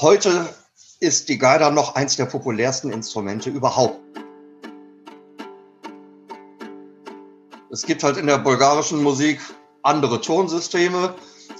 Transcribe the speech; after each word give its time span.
Heute 0.00 0.48
ist 0.98 1.28
die 1.28 1.38
Gaida 1.38 1.70
noch 1.70 1.94
eins 1.94 2.16
der 2.16 2.24
populärsten 2.24 2.90
Instrumente 2.90 3.48
überhaupt. 3.48 4.00
Es 7.70 7.86
gibt 7.86 8.02
halt 8.02 8.16
in 8.16 8.26
der 8.26 8.38
bulgarischen 8.38 9.04
Musik 9.04 9.38
andere 9.84 10.20
Tonsysteme 10.20 11.14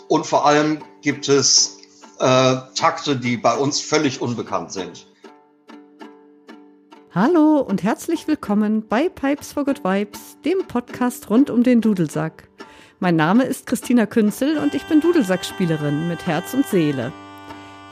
und 0.09 0.27
vor 0.27 0.47
allem 0.47 0.83
gibt 1.01 1.29
es 1.29 1.79
äh, 2.19 2.57
Takte, 2.75 3.17
die 3.17 3.37
bei 3.37 3.57
uns 3.57 3.81
völlig 3.81 4.21
unbekannt 4.21 4.73
sind. 4.73 5.07
Hallo 7.13 7.61
und 7.61 7.85
herzlich 7.85 8.27
willkommen 8.27 8.89
bei 8.89 9.09
Pipes 9.09 9.53
for 9.53 9.65
Good 9.65 9.85
Vibes, 9.85 10.39
dem 10.45 10.67
Podcast 10.67 11.31
rund 11.31 11.51
um 11.51 11.63
den 11.63 11.81
Dudelsack. 11.81 12.49
Mein 12.99 13.15
Name 13.15 13.45
ist 13.45 13.67
Christina 13.67 14.07
Künzel 14.07 14.59
und 14.59 14.75
ich 14.75 14.83
bin 14.87 15.01
Dudelsackspielerin 15.01 16.09
mit 16.09 16.27
Herz 16.27 16.53
und 16.53 16.67
Seele. 16.67 17.13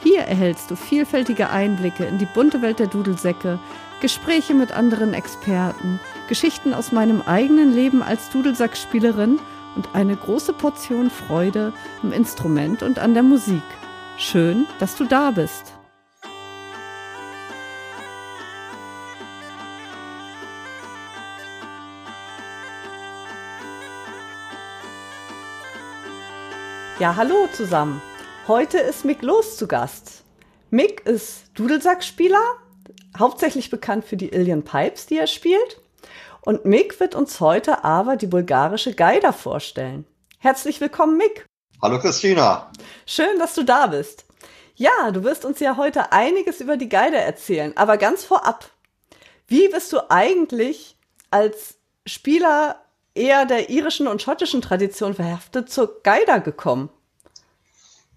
Hier 0.03 0.23
erhältst 0.23 0.69
du 0.69 0.75
vielfältige 0.75 1.49
Einblicke 1.49 2.03
in 2.03 2.17
die 2.17 2.25
bunte 2.25 2.61
Welt 2.61 2.79
der 2.79 2.87
Dudelsäcke, 2.87 3.57
Gespräche 4.01 4.53
mit 4.53 4.73
anderen 4.73 5.13
Experten, 5.13 5.97
Geschichten 6.27 6.73
aus 6.73 6.91
meinem 6.91 7.21
eigenen 7.21 7.73
Leben 7.73 8.03
als 8.03 8.29
Dudelsackspielerin 8.29 9.39
und 9.77 9.89
eine 9.93 10.17
große 10.17 10.51
Portion 10.51 11.09
Freude 11.09 11.71
im 12.03 12.11
Instrument 12.11 12.83
und 12.83 12.99
an 12.99 13.13
der 13.13 13.23
Musik. 13.23 13.63
Schön, 14.17 14.67
dass 14.79 14.97
du 14.97 15.05
da 15.05 15.31
bist. 15.31 15.71
Ja, 26.99 27.15
hallo 27.15 27.47
zusammen. 27.53 28.01
Heute 28.47 28.77
ist 28.77 29.05
Mick 29.05 29.21
Los 29.21 29.55
zu 29.55 29.69
Gast. 29.69 30.25
Mick 30.69 31.05
ist 31.05 31.45
Dudelsackspieler, 31.53 32.43
hauptsächlich 33.17 33.69
bekannt 33.69 34.03
für 34.03 34.17
die 34.17 34.33
Illian 34.33 34.63
Pipes, 34.63 35.05
die 35.05 35.17
er 35.17 35.27
spielt. 35.27 35.79
Und 36.41 36.65
Mick 36.65 36.99
wird 36.99 37.15
uns 37.15 37.39
heute 37.39 37.85
aber 37.85 38.17
die 38.17 38.27
bulgarische 38.27 38.95
Gaida 38.95 39.31
vorstellen. 39.31 40.05
Herzlich 40.39 40.81
willkommen, 40.81 41.15
Mick. 41.15 41.45
Hallo 41.81 41.99
Christina. 41.99 42.69
Schön, 43.05 43.39
dass 43.39 43.55
du 43.55 43.63
da 43.63 43.87
bist. 43.87 44.25
Ja, 44.75 45.11
du 45.11 45.23
wirst 45.23 45.45
uns 45.45 45.61
ja 45.61 45.77
heute 45.77 46.11
einiges 46.11 46.59
über 46.59 46.75
die 46.75 46.89
Gaida 46.89 47.19
erzählen, 47.19 47.71
aber 47.77 47.95
ganz 47.95 48.25
vorab. 48.25 48.69
Wie 49.47 49.69
bist 49.69 49.93
du 49.93 50.11
eigentlich 50.11 50.97
als 51.31 51.77
Spieler 52.05 52.83
eher 53.15 53.45
der 53.45 53.69
irischen 53.69 54.05
und 54.05 54.21
schottischen 54.21 54.61
Tradition 54.61 55.13
verhaftet 55.13 55.71
zur 55.71 56.01
Gaida 56.03 56.39
gekommen? 56.39 56.89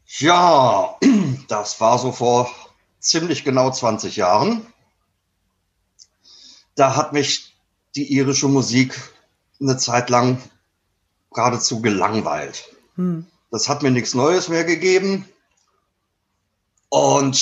Ja, 0.06 0.96
das 1.48 1.80
war 1.80 1.98
so 1.98 2.12
vor 2.12 2.50
ziemlich 3.00 3.44
genau 3.44 3.70
20 3.70 4.16
Jahren. 4.16 4.66
Da 6.74 6.96
hat 6.96 7.12
mich 7.12 7.56
die 7.94 8.12
irische 8.12 8.48
Musik 8.48 9.00
eine 9.60 9.76
Zeit 9.76 10.10
lang 10.10 10.42
geradezu 11.32 11.80
gelangweilt. 11.80 12.64
Hm. 12.96 13.26
Das 13.50 13.68
hat 13.68 13.82
mir 13.82 13.90
nichts 13.90 14.14
Neues 14.14 14.48
mehr 14.48 14.64
gegeben. 14.64 15.26
Und 16.88 17.36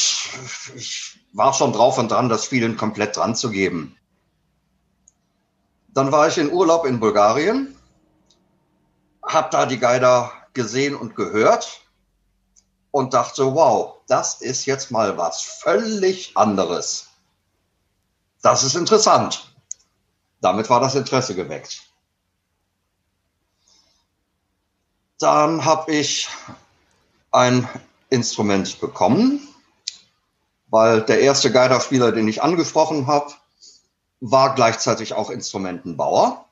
ich 0.74 1.18
war 1.32 1.52
schon 1.52 1.72
drauf 1.72 1.98
und 1.98 2.10
dran, 2.10 2.28
das 2.28 2.44
Spielen 2.44 2.76
komplett 2.76 3.16
dran 3.16 3.34
zu 3.34 3.50
geben. 3.50 3.96
Dann 5.88 6.12
war 6.12 6.28
ich 6.28 6.38
in 6.38 6.52
Urlaub 6.52 6.86
in 6.86 6.98
Bulgarien, 6.98 7.76
habe 9.22 9.48
da 9.50 9.66
die 9.66 9.78
Geider 9.78 10.32
gesehen 10.54 10.94
und 10.94 11.14
gehört 11.14 11.83
und 12.94 13.12
dachte, 13.12 13.56
wow, 13.56 13.96
das 14.06 14.40
ist 14.40 14.66
jetzt 14.66 14.92
mal 14.92 15.18
was 15.18 15.42
völlig 15.42 16.36
anderes. 16.36 17.08
Das 18.40 18.62
ist 18.62 18.76
interessant. 18.76 19.52
Damit 20.40 20.70
war 20.70 20.78
das 20.78 20.94
Interesse 20.94 21.34
geweckt. 21.34 21.82
Dann 25.18 25.64
habe 25.64 25.90
ich 25.90 26.28
ein 27.32 27.68
Instrument 28.10 28.78
bekommen, 28.78 29.40
weil 30.68 31.02
der 31.02 31.18
erste 31.18 31.50
Geiderspieler, 31.50 32.12
den 32.12 32.28
ich 32.28 32.44
angesprochen 32.44 33.08
habe, 33.08 33.32
war 34.20 34.54
gleichzeitig 34.54 35.14
auch 35.14 35.30
Instrumentenbauer. 35.30 36.44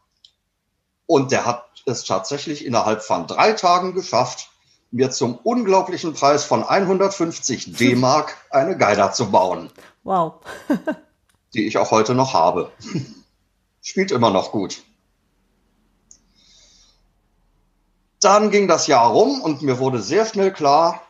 Und 1.07 1.31
der 1.31 1.47
hat 1.47 1.69
es 1.87 2.03
tatsächlich 2.05 2.67
innerhalb 2.67 3.05
von 3.05 3.29
drei 3.29 3.53
Tagen 3.53 3.95
geschafft, 3.95 4.52
mir 4.93 5.11
zum 5.11 5.37
unglaublichen 5.37 6.13
Preis 6.13 6.45
von 6.45 6.63
150 6.63 7.77
D-Mark 7.77 8.37
eine 8.51 8.77
Geider 8.77 9.13
zu 9.13 9.31
bauen. 9.31 9.71
Wow. 10.05 10.35
die 11.55 11.67
ich 11.67 11.79
auch 11.79 11.91
heute 11.91 12.15
noch 12.15 12.35
habe. 12.35 12.71
Spielt 13.83 14.13
immer 14.13 14.31
noch 14.31 14.53
gut. 14.53 14.83
Dann 18.21 18.51
ging 18.51 18.69
das 18.69 18.87
Jahr 18.87 19.11
rum 19.11 19.41
und 19.41 19.63
mir 19.63 19.79
wurde 19.79 20.01
sehr 20.01 20.25
schnell 20.27 20.53
klar, 20.53 21.03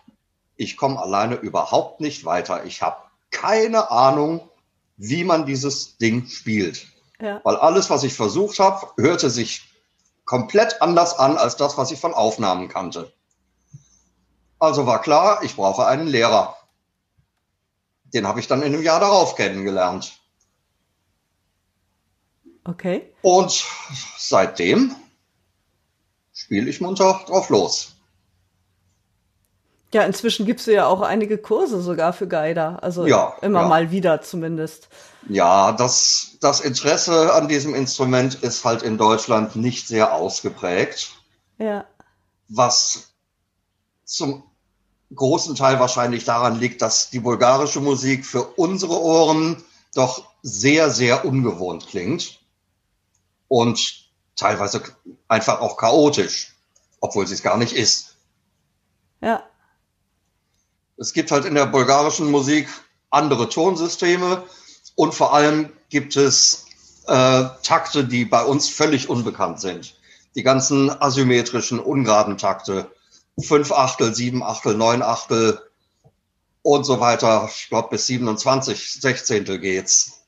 ich 0.56 0.76
komme 0.76 0.98
alleine 0.98 1.34
überhaupt 1.34 2.00
nicht 2.00 2.24
weiter. 2.24 2.64
Ich 2.64 2.80
habe 2.80 2.96
keine 3.30 3.90
Ahnung, 3.90 4.48
wie 4.96 5.24
man 5.24 5.44
dieses 5.44 5.98
Ding 5.98 6.26
spielt. 6.26 6.86
Ja. 7.20 7.40
Weil 7.44 7.56
alles, 7.56 7.90
was 7.90 8.04
ich 8.04 8.14
versucht 8.14 8.58
habe, 8.60 8.86
hörte 8.96 9.28
sich 9.28 9.62
komplett 10.24 10.80
anders 10.80 11.18
an 11.18 11.36
als 11.36 11.56
das, 11.56 11.76
was 11.76 11.90
ich 11.90 12.00
von 12.00 12.14
Aufnahmen 12.14 12.68
kannte. 12.68 13.12
Also 14.62 14.86
war 14.86 15.02
klar, 15.02 15.42
ich 15.42 15.56
brauche 15.56 15.86
einen 15.86 16.06
Lehrer. 16.06 16.56
Den 18.14 18.28
habe 18.28 18.38
ich 18.38 18.46
dann 18.46 18.62
in 18.62 18.72
einem 18.72 18.84
Jahr 18.84 19.00
darauf 19.00 19.34
kennengelernt. 19.34 20.12
Okay. 22.62 23.12
Und 23.22 23.64
seitdem 24.16 24.94
spiele 26.32 26.70
ich 26.70 26.80
munter 26.80 27.24
drauf 27.26 27.48
los. 27.48 27.96
Ja, 29.92 30.04
inzwischen 30.04 30.46
gibst 30.46 30.68
du 30.68 30.72
ja 30.72 30.86
auch 30.86 31.00
einige 31.00 31.38
Kurse 31.38 31.82
sogar 31.82 32.12
für 32.12 32.28
Geider. 32.28 32.84
Also 32.84 33.04
ja, 33.04 33.34
immer 33.42 33.62
ja. 33.62 33.66
mal 33.66 33.90
wieder 33.90 34.22
zumindest. 34.22 34.88
Ja, 35.28 35.72
das, 35.72 36.36
das 36.40 36.60
Interesse 36.60 37.34
an 37.34 37.48
diesem 37.48 37.74
Instrument 37.74 38.36
ist 38.44 38.64
halt 38.64 38.82
in 38.82 38.96
Deutschland 38.96 39.56
nicht 39.56 39.88
sehr 39.88 40.14
ausgeprägt. 40.14 41.10
Ja. 41.58 41.84
Was 42.46 43.12
zum 44.04 44.44
großen 45.14 45.54
Teil 45.54 45.80
wahrscheinlich 45.80 46.24
daran 46.24 46.58
liegt, 46.58 46.82
dass 46.82 47.10
die 47.10 47.20
bulgarische 47.20 47.80
Musik 47.80 48.24
für 48.26 48.42
unsere 48.42 49.00
Ohren 49.00 49.62
doch 49.94 50.26
sehr, 50.42 50.90
sehr 50.90 51.24
ungewohnt 51.24 51.86
klingt 51.86 52.40
und 53.48 54.08
teilweise 54.36 54.82
einfach 55.28 55.60
auch 55.60 55.76
chaotisch, 55.76 56.54
obwohl 57.00 57.26
sie 57.26 57.34
es 57.34 57.42
gar 57.42 57.56
nicht 57.56 57.74
ist. 57.74 58.16
Ja. 59.20 59.42
Es 60.96 61.12
gibt 61.12 61.30
halt 61.30 61.44
in 61.44 61.54
der 61.54 61.66
bulgarischen 61.66 62.30
Musik 62.30 62.68
andere 63.10 63.48
Tonsysteme 63.48 64.44
und 64.94 65.14
vor 65.14 65.34
allem 65.34 65.72
gibt 65.90 66.16
es 66.16 66.66
äh, 67.06 67.44
Takte, 67.62 68.04
die 68.04 68.24
bei 68.24 68.44
uns 68.44 68.68
völlig 68.68 69.08
unbekannt 69.08 69.60
sind. 69.60 69.96
Die 70.34 70.42
ganzen 70.42 70.90
asymmetrischen, 70.90 71.78
ungeraden 71.78 72.38
Takte, 72.38 72.90
fünf 73.40 73.72
Achtel, 73.72 74.14
sieben 74.14 74.42
Achtel, 74.42 74.74
neun 74.74 75.02
Achtel 75.02 75.60
und 76.62 76.84
so 76.84 77.00
weiter. 77.00 77.48
Ich 77.52 77.68
glaube, 77.68 77.90
bis 77.90 78.06
27 78.06 79.00
Sechzehntel 79.00 79.58
geht's. 79.58 80.22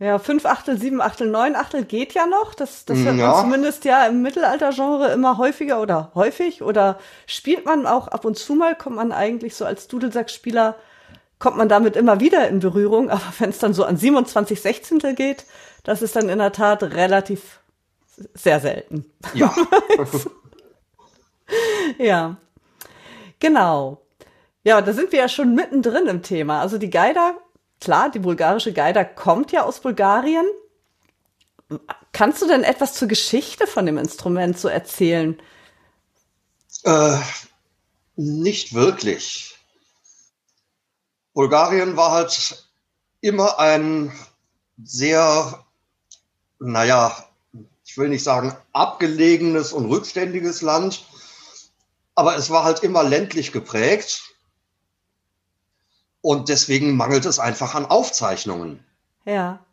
Ja, 0.00 0.20
fünf 0.20 0.46
Achtel, 0.46 0.78
sieben 0.78 1.00
Achtel, 1.00 1.28
neun 1.28 1.56
Achtel 1.56 1.84
geht 1.84 2.14
ja 2.14 2.26
noch. 2.26 2.54
Das, 2.54 2.84
das 2.84 2.98
hört 2.98 3.16
ja. 3.16 3.32
man 3.32 3.40
zumindest 3.44 3.84
ja 3.84 4.06
im 4.06 4.22
Mittelaltergenre 4.22 5.10
immer 5.12 5.38
häufiger 5.38 5.82
oder 5.82 6.12
häufig. 6.14 6.62
Oder 6.62 7.00
spielt 7.26 7.64
man 7.64 7.84
auch 7.84 8.06
ab 8.06 8.24
und 8.24 8.38
zu 8.38 8.54
mal, 8.54 8.76
kommt 8.76 8.94
man 8.94 9.10
eigentlich 9.10 9.56
so 9.56 9.64
als 9.64 9.88
Dudelsackspieler, 9.88 10.76
kommt 11.40 11.56
man 11.56 11.68
damit 11.68 11.96
immer 11.96 12.20
wieder 12.20 12.46
in 12.48 12.60
Berührung. 12.60 13.10
Aber 13.10 13.32
wenn 13.40 13.50
es 13.50 13.58
dann 13.58 13.74
so 13.74 13.84
an 13.84 13.96
27 13.96 14.60
Sechzehntel 14.60 15.14
geht, 15.14 15.46
das 15.82 16.00
ist 16.00 16.14
dann 16.14 16.28
in 16.28 16.38
der 16.38 16.52
Tat 16.52 16.84
relativ 16.84 17.58
sehr 18.34 18.60
selten. 18.60 19.04
Ja. 19.34 19.54
ja. 21.98 22.36
Genau. 23.38 24.02
Ja, 24.64 24.80
da 24.80 24.92
sind 24.92 25.12
wir 25.12 25.20
ja 25.20 25.28
schon 25.28 25.54
mittendrin 25.54 26.06
im 26.06 26.22
Thema. 26.22 26.60
Also 26.60 26.78
die 26.78 26.90
Geider, 26.90 27.38
klar, 27.80 28.10
die 28.10 28.18
bulgarische 28.18 28.72
Geider 28.72 29.04
kommt 29.04 29.52
ja 29.52 29.64
aus 29.64 29.80
Bulgarien. 29.80 30.46
Kannst 32.12 32.42
du 32.42 32.46
denn 32.46 32.64
etwas 32.64 32.94
zur 32.94 33.08
Geschichte 33.08 33.66
von 33.66 33.86
dem 33.86 33.98
Instrument 33.98 34.58
so 34.58 34.68
erzählen? 34.68 35.40
Äh, 36.84 37.18
nicht 38.16 38.74
wirklich. 38.74 39.58
Bulgarien 41.34 41.96
war 41.96 42.10
halt 42.12 42.64
immer 43.20 43.58
ein 43.58 44.12
sehr, 44.82 45.64
naja, 46.58 47.27
ich 47.88 47.96
will 47.96 48.10
nicht 48.10 48.22
sagen 48.22 48.54
abgelegenes 48.74 49.72
und 49.72 49.86
rückständiges 49.86 50.60
Land, 50.60 51.06
Aber 52.14 52.36
es 52.36 52.50
war 52.50 52.64
halt 52.64 52.80
immer 52.80 53.02
ländlich 53.02 53.50
geprägt. 53.50 54.34
Und 56.20 56.50
deswegen 56.50 56.96
mangelt 56.96 57.24
es 57.24 57.38
einfach 57.38 57.74
an 57.74 57.86
Aufzeichnungen. 57.86 58.84
Ja. 59.24 59.64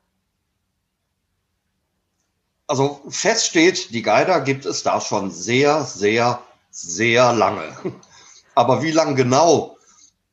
Also 2.67 3.01
fest 3.09 3.47
steht, 3.47 3.93
die 3.93 4.01
Geider 4.01 4.39
gibt 4.39 4.65
es 4.65 4.81
da 4.81 5.01
schon 5.01 5.29
sehr, 5.31 5.83
sehr, 5.83 6.41
sehr 6.71 7.33
lange. 7.33 7.75
Aber 8.55 8.81
wie 8.81 8.91
lang 8.91 9.15
genau, 9.17 9.77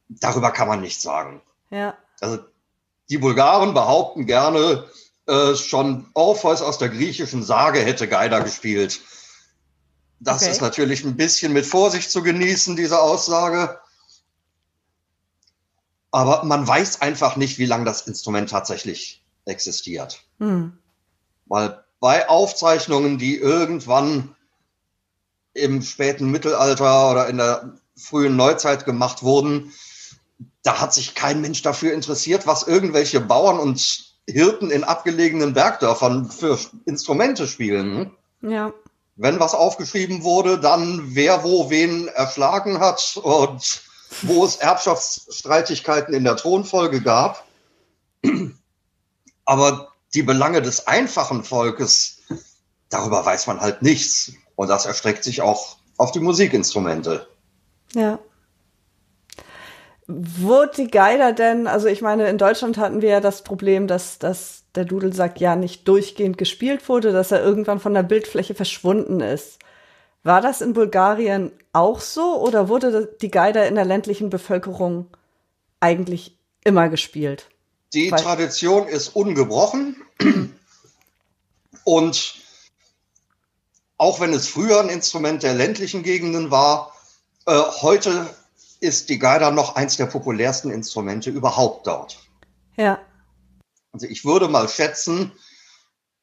darüber 0.08 0.52
kann 0.52 0.68
man 0.68 0.82
nicht 0.82 1.00
sagen. 1.00 1.42
Ja. 1.70 1.96
Also 2.20 2.38
die 3.08 3.18
Bulgaren 3.18 3.74
behaupten 3.74 4.26
gerne, 4.26 4.88
äh, 5.26 5.54
schon 5.54 6.06
Orpheus 6.14 6.62
aus 6.62 6.78
der 6.78 6.88
griechischen 6.88 7.42
Sage 7.42 7.80
hätte 7.80 8.08
Geider 8.08 8.40
gespielt. 8.42 9.00
Das 10.20 10.42
Okay. 10.42 10.52
ist 10.52 10.60
natürlich 10.60 11.04
ein 11.04 11.16
bisschen 11.16 11.52
mit 11.52 11.66
Vorsicht 11.66 12.10
zu 12.10 12.22
genießen, 12.22 12.76
diese 12.76 13.00
Aussage. 13.00 13.78
Aber 16.10 16.44
man 16.44 16.66
weiß 16.66 17.00
einfach 17.00 17.36
nicht, 17.36 17.58
wie 17.58 17.66
lange 17.66 17.84
das 17.84 18.02
Instrument 18.02 18.50
tatsächlich 18.50 19.24
existiert. 19.46 20.22
Hm. 20.38 20.78
Weil 21.46 21.82
bei 22.00 22.28
Aufzeichnungen, 22.28 23.18
die 23.18 23.36
irgendwann 23.36 24.36
im 25.54 25.82
späten 25.82 26.30
Mittelalter 26.30 27.10
oder 27.10 27.28
in 27.28 27.38
der 27.38 27.78
frühen 27.96 28.36
Neuzeit 28.36 28.84
gemacht 28.84 29.22
wurden, 29.22 29.72
da 30.62 30.80
hat 30.80 30.94
sich 30.94 31.14
kein 31.14 31.40
Mensch 31.40 31.62
dafür 31.62 31.92
interessiert, 31.92 32.46
was 32.46 32.66
irgendwelche 32.66 33.20
Bauern 33.20 33.58
und 33.58 34.11
Hirten 34.28 34.70
in 34.70 34.84
abgelegenen 34.84 35.52
Bergdörfern 35.52 36.30
für 36.30 36.58
Instrumente 36.84 37.46
spielen. 37.46 38.12
Ja. 38.40 38.72
Wenn 39.16 39.40
was 39.40 39.54
aufgeschrieben 39.54 40.22
wurde, 40.22 40.58
dann 40.58 41.14
wer 41.14 41.44
wo 41.44 41.70
wen 41.70 42.08
erschlagen 42.08 42.80
hat 42.80 43.18
und 43.22 43.82
wo 44.22 44.44
es 44.44 44.56
Erbschaftsstreitigkeiten 44.56 46.14
in 46.14 46.24
der 46.24 46.36
Thronfolge 46.36 47.00
gab. 47.00 47.44
Aber 49.44 49.92
die 50.14 50.22
Belange 50.22 50.62
des 50.62 50.86
einfachen 50.86 51.44
Volkes, 51.44 52.18
darüber 52.88 53.24
weiß 53.24 53.46
man 53.46 53.60
halt 53.60 53.82
nichts. 53.82 54.32
Und 54.54 54.68
das 54.68 54.86
erstreckt 54.86 55.24
sich 55.24 55.42
auch 55.42 55.76
auf 55.96 56.12
die 56.12 56.20
Musikinstrumente. 56.20 57.26
Ja. 57.94 58.18
Wurde 60.08 60.72
die 60.76 60.90
Geider 60.90 61.32
denn, 61.32 61.66
also 61.66 61.86
ich 61.86 62.02
meine, 62.02 62.28
in 62.28 62.38
Deutschland 62.38 62.76
hatten 62.76 63.02
wir 63.02 63.08
ja 63.10 63.20
das 63.20 63.42
Problem, 63.44 63.86
dass, 63.86 64.18
dass 64.18 64.64
der 64.74 64.84
Dudelsack 64.84 65.40
ja 65.40 65.54
nicht 65.54 65.86
durchgehend 65.86 66.38
gespielt 66.38 66.88
wurde, 66.88 67.12
dass 67.12 67.30
er 67.30 67.42
irgendwann 67.42 67.78
von 67.80 67.94
der 67.94 68.02
Bildfläche 68.02 68.54
verschwunden 68.54 69.20
ist. 69.20 69.58
War 70.24 70.40
das 70.40 70.60
in 70.60 70.72
Bulgarien 70.72 71.52
auch 71.72 72.00
so 72.00 72.40
oder 72.40 72.68
wurde 72.68 73.16
die 73.20 73.30
Geider 73.30 73.66
in 73.66 73.74
der 73.74 73.84
ländlichen 73.84 74.30
Bevölkerung 74.30 75.06
eigentlich 75.80 76.36
immer 76.64 76.88
gespielt? 76.88 77.48
Die 77.92 78.10
Weil- 78.10 78.20
Tradition 78.20 78.88
ist 78.88 79.08
ungebrochen. 79.14 79.96
Und 81.84 82.34
auch 83.98 84.20
wenn 84.20 84.32
es 84.32 84.48
früher 84.48 84.80
ein 84.80 84.88
Instrument 84.88 85.42
der 85.42 85.54
ländlichen 85.54 86.02
Gegenden 86.02 86.50
war, 86.50 86.94
äh, 87.46 87.52
heute 87.82 88.26
ist 88.82 89.08
die 89.08 89.18
Geider 89.18 89.52
noch 89.52 89.76
eins 89.76 89.96
der 89.96 90.06
populärsten 90.06 90.70
Instrumente 90.70 91.30
überhaupt 91.30 91.86
dort. 91.86 92.18
Ja, 92.76 93.00
Also 93.92 94.06
ich 94.06 94.24
würde 94.24 94.48
mal 94.48 94.68
schätzen, 94.68 95.32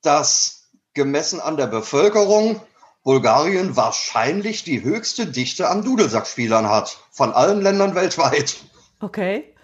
dass 0.02 0.70
gemessen 0.94 1.40
an 1.40 1.56
der 1.56 1.68
Bevölkerung 1.68 2.62
Bulgarien 3.04 3.78
wahrscheinlich 3.78 4.66
die 4.66 4.84
höchste 4.84 5.26
Dichte 5.26 5.70
an 5.70 5.84
Dudelsackspielern 5.84 6.68
hat 6.70 6.98
von 7.12 7.32
allen 7.32 7.62
Ländern 7.62 7.96
weltweit. 7.96 8.58
okay. 9.00 9.56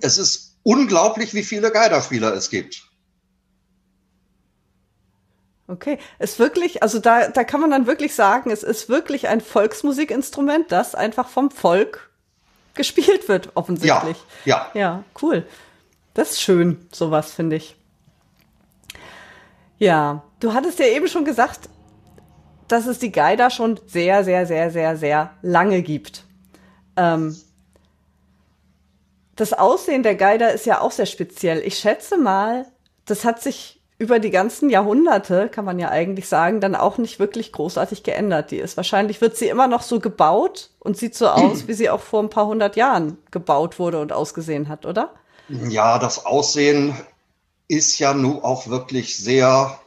Es 0.00 0.16
ist 0.16 0.56
unglaublich, 0.62 1.34
wie 1.34 1.44
viele 1.44 1.70
Geiderspieler 1.70 2.32
es 2.32 2.48
gibt. 2.48 2.88
Okay, 5.72 5.98
ist 6.18 6.38
wirklich, 6.38 6.82
also 6.82 6.98
da, 6.98 7.28
da 7.28 7.44
kann 7.44 7.62
man 7.62 7.70
dann 7.70 7.86
wirklich 7.86 8.14
sagen, 8.14 8.50
es 8.50 8.62
ist 8.62 8.90
wirklich 8.90 9.28
ein 9.28 9.40
Volksmusikinstrument, 9.40 10.70
das 10.70 10.94
einfach 10.94 11.30
vom 11.30 11.50
Volk 11.50 12.10
gespielt 12.74 13.26
wird, 13.28 13.46
Ja, 13.46 13.52
offensichtlich. 13.54 14.18
ja. 14.44 14.70
Ja, 14.74 15.02
cool. 15.22 15.46
Das 16.12 16.32
ist 16.32 16.42
schön, 16.42 16.86
sowas, 16.92 17.32
finde 17.32 17.56
ich. 17.56 17.74
Ja, 19.78 20.22
du 20.40 20.52
hattest 20.52 20.78
ja 20.78 20.86
eben 20.86 21.08
schon 21.08 21.24
gesagt, 21.24 21.70
dass 22.68 22.86
es 22.86 22.98
die 22.98 23.12
Geider 23.12 23.48
schon 23.48 23.80
sehr, 23.86 24.24
sehr, 24.24 24.46
sehr, 24.46 24.70
sehr, 24.70 24.96
sehr 24.98 25.30
lange 25.40 25.80
gibt. 25.82 26.24
Ähm, 26.96 27.34
das 29.36 29.54
Aussehen 29.54 30.02
der 30.02 30.16
Geider 30.16 30.52
ist 30.52 30.66
ja 30.66 30.82
auch 30.82 30.92
sehr 30.92 31.06
speziell. 31.06 31.60
Ich 31.60 31.78
schätze 31.78 32.18
mal, 32.18 32.66
das 33.06 33.24
hat 33.24 33.42
sich 33.42 33.81
über 33.98 34.18
die 34.18 34.30
ganzen 34.30 34.68
Jahrhunderte, 34.68 35.48
kann 35.48 35.64
man 35.64 35.78
ja 35.78 35.88
eigentlich 35.88 36.28
sagen, 36.28 36.60
dann 36.60 36.74
auch 36.74 36.98
nicht 36.98 37.18
wirklich 37.18 37.52
großartig 37.52 38.02
geändert. 38.02 38.50
Die 38.50 38.58
ist 38.58 38.76
wahrscheinlich, 38.76 39.20
wird 39.20 39.36
sie 39.36 39.48
immer 39.48 39.68
noch 39.68 39.82
so 39.82 40.00
gebaut 40.00 40.70
und 40.80 40.96
sieht 40.96 41.14
so 41.14 41.28
aus, 41.28 41.66
wie 41.68 41.74
sie 41.74 41.90
auch 41.90 42.00
vor 42.00 42.22
ein 42.22 42.30
paar 42.30 42.46
hundert 42.46 42.76
Jahren 42.76 43.18
gebaut 43.30 43.78
wurde 43.78 44.00
und 44.00 44.12
ausgesehen 44.12 44.68
hat, 44.68 44.86
oder? 44.86 45.14
Ja, 45.48 45.98
das 45.98 46.24
Aussehen 46.26 46.96
ist 47.68 47.98
ja 47.98 48.14
nun 48.14 48.42
auch 48.42 48.66
wirklich 48.68 49.16
sehr 49.16 49.78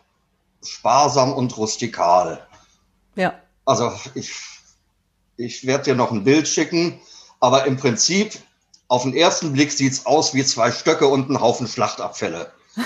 sparsam 0.63 1.33
und 1.33 1.57
rustikal. 1.57 2.45
Ja. 3.15 3.33
Also 3.65 3.91
ich, 4.13 4.33
ich 5.37 5.65
werde 5.65 5.85
dir 5.85 5.95
noch 5.95 6.11
ein 6.11 6.23
Bild 6.23 6.47
schicken, 6.47 6.99
aber 7.39 7.65
im 7.65 7.77
Prinzip 7.77 8.39
auf 8.87 9.03
den 9.03 9.15
ersten 9.15 9.53
Blick 9.53 9.71
sieht's 9.71 10.05
aus 10.05 10.33
wie 10.33 10.43
zwei 10.45 10.71
Stöcke 10.71 11.07
und 11.07 11.29
ein 11.29 11.41
Haufen 11.41 11.67
Schlachtabfälle. 11.67 12.51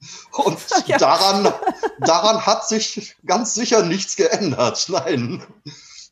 Und 0.32 0.58
Ja. 0.86 0.98
daran, 0.98 1.52
daran 2.00 2.46
hat 2.46 2.66
sich 2.68 3.16
ganz 3.26 3.54
sicher 3.54 3.82
nichts 3.82 4.16
geändert. 4.16 4.86
Nein. 4.88 5.42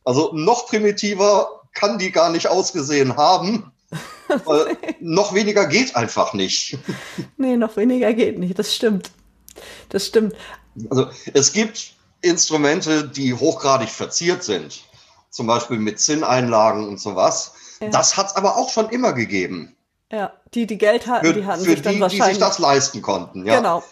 Also 0.04 0.32
noch 0.34 0.66
primitiver 0.66 1.62
kann 1.74 1.98
die 1.98 2.10
gar 2.12 2.30
nicht 2.30 2.48
ausgesehen 2.48 3.16
haben. 3.16 3.72
Weil 4.44 4.76
noch 5.00 5.32
weniger 5.32 5.66
geht 5.66 5.96
einfach 5.96 6.34
nicht. 6.34 6.76
Nee, 7.38 7.56
noch 7.56 7.76
weniger 7.76 8.12
geht 8.12 8.38
nicht. 8.38 8.58
Das 8.58 8.74
stimmt. 8.74 9.10
Das 9.88 10.06
stimmt. 10.06 10.34
Also 10.90 11.08
es 11.32 11.52
gibt 11.52 11.94
Instrumente, 12.20 13.08
die 13.08 13.32
hochgradig 13.32 13.88
verziert 13.88 14.44
sind. 14.44 14.82
Zum 15.30 15.46
Beispiel 15.46 15.78
mit 15.78 16.00
Zinneinlagen 16.00 16.86
und 16.86 17.00
sowas. 17.00 17.52
Ja. 17.80 17.88
Das 17.88 18.16
hat 18.16 18.26
es 18.28 18.36
aber 18.36 18.56
auch 18.56 18.70
schon 18.70 18.90
immer 18.90 19.12
gegeben. 19.14 19.74
Ja, 20.10 20.32
die, 20.54 20.66
die 20.66 20.78
Geld 20.78 21.06
hatten, 21.06 21.26
Für, 21.26 21.34
die 21.34 21.44
hatten 21.44 21.62
für 21.64 21.70
sich 21.70 21.82
dann 21.82 21.92
die, 21.92 21.96
die 21.96 22.02
wahrscheinlich. 22.02 22.36
sich 22.36 22.38
das 22.38 22.58
leisten 22.58 23.02
konnten. 23.02 23.44
Ja. 23.46 23.56
Genau. 23.56 23.82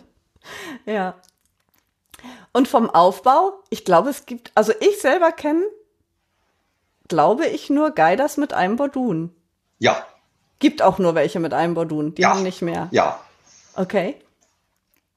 ja. 0.86 1.14
Und 2.52 2.68
vom 2.68 2.90
Aufbau, 2.90 3.52
ich 3.70 3.84
glaube, 3.84 4.10
es 4.10 4.26
gibt, 4.26 4.50
also 4.54 4.72
ich 4.80 5.00
selber 5.00 5.30
kenne, 5.30 5.62
glaube 7.08 7.46
ich, 7.46 7.70
nur 7.70 7.90
Geiders 7.92 8.36
mit 8.36 8.52
einem 8.52 8.76
Bordun. 8.76 9.34
Ja, 9.78 10.04
Gibt 10.58 10.80
auch 10.80 10.98
nur 10.98 11.14
welche 11.14 11.38
mit 11.38 11.52
einem 11.52 11.74
Bordun. 11.74 12.14
Die 12.14 12.22
Ja. 12.22 12.30
haben 12.30 12.42
nicht 12.42 12.62
mehr. 12.62 12.88
ja. 12.90 13.20
Okay. 13.74 14.16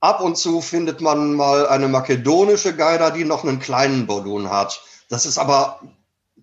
Ab 0.02 0.20
und 0.22 0.38
zu 0.38 0.60
findet 0.62 1.00
man 1.02 1.34
mal 1.34 1.66
eine 1.68 1.88
makedonische 1.88 2.76
Geider, 2.76 3.12
die 3.12 3.24
noch 3.24 3.44
einen 3.46 3.60
kleinen 3.60 4.06
Bordun 4.06 4.50
hat. 4.50 4.82
Das 5.10 5.26
ist 5.26 5.38
aber 5.38 5.80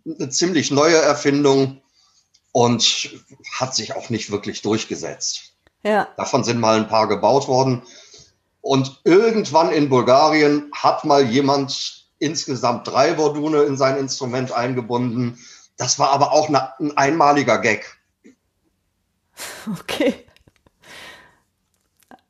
eine 0.06 0.28
ziemlich 0.30 0.70
neue 0.70 0.96
Erfindung 0.96 1.80
und 2.56 3.10
hat 3.52 3.74
sich 3.74 3.94
auch 3.96 4.08
nicht 4.08 4.30
wirklich 4.30 4.62
durchgesetzt. 4.62 5.52
Ja. 5.82 6.08
Davon 6.16 6.42
sind 6.42 6.58
mal 6.58 6.78
ein 6.78 6.88
paar 6.88 7.06
gebaut 7.06 7.48
worden. 7.48 7.82
Und 8.62 9.02
irgendwann 9.04 9.70
in 9.70 9.90
Bulgarien 9.90 10.70
hat 10.74 11.04
mal 11.04 11.22
jemand 11.22 12.06
insgesamt 12.18 12.88
drei 12.88 13.12
Bordune 13.12 13.64
in 13.64 13.76
sein 13.76 13.98
Instrument 13.98 14.52
eingebunden. 14.52 15.38
Das 15.76 15.98
war 15.98 16.12
aber 16.12 16.32
auch 16.32 16.48
ein 16.48 16.96
einmaliger 16.96 17.58
Gag. 17.58 17.98
Okay. 19.70 20.24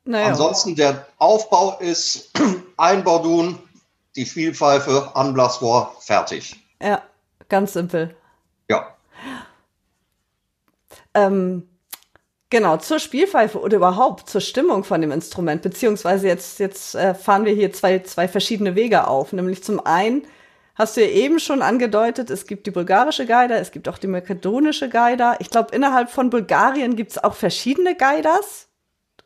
Naja. 0.03 0.27
Ansonsten 0.27 0.75
der 0.75 1.07
Aufbau 1.19 1.79
ist 1.79 2.31
ein 2.75 3.05
Bordun, 3.05 3.59
die 4.17 4.25
Spielpfeife, 4.25 5.09
Anblasrohr, 5.15 5.95
fertig. 6.01 6.61
Ja, 6.81 7.01
ganz 7.47 7.71
simpel. 7.71 8.13
Ja. 8.69 8.96
Ähm, 11.17 11.63
genau, 12.49 12.77
zur 12.77 12.99
Spielpfeife 12.99 13.59
oder 13.59 13.77
überhaupt 13.77 14.29
zur 14.29 14.41
Stimmung 14.41 14.83
von 14.83 15.01
dem 15.01 15.11
Instrument, 15.11 15.61
beziehungsweise 15.61 16.27
jetzt, 16.27 16.59
jetzt 16.59 16.95
äh, 16.95 17.15
fahren 17.15 17.45
wir 17.45 17.53
hier 17.53 17.73
zwei, 17.73 17.99
zwei 17.99 18.27
verschiedene 18.27 18.75
Wege 18.75 19.07
auf. 19.07 19.33
Nämlich 19.33 19.63
zum 19.63 19.83
einen 19.83 20.27
hast 20.75 20.95
du 20.95 21.01
ja 21.01 21.07
eben 21.07 21.39
schon 21.39 21.61
angedeutet, 21.63 22.29
es 22.29 22.45
gibt 22.45 22.67
die 22.67 22.71
bulgarische 22.71 23.25
Geider, 23.25 23.59
es 23.59 23.71
gibt 23.71 23.89
auch 23.89 23.97
die 23.97 24.07
makedonische 24.07 24.89
Geider. 24.89 25.37
Ich 25.39 25.49
glaube, 25.49 25.75
innerhalb 25.75 26.11
von 26.11 26.29
Bulgarien 26.29 26.95
gibt 26.95 27.11
es 27.11 27.23
auch 27.23 27.33
verschiedene 27.33 27.95
Geiders. 27.95 28.67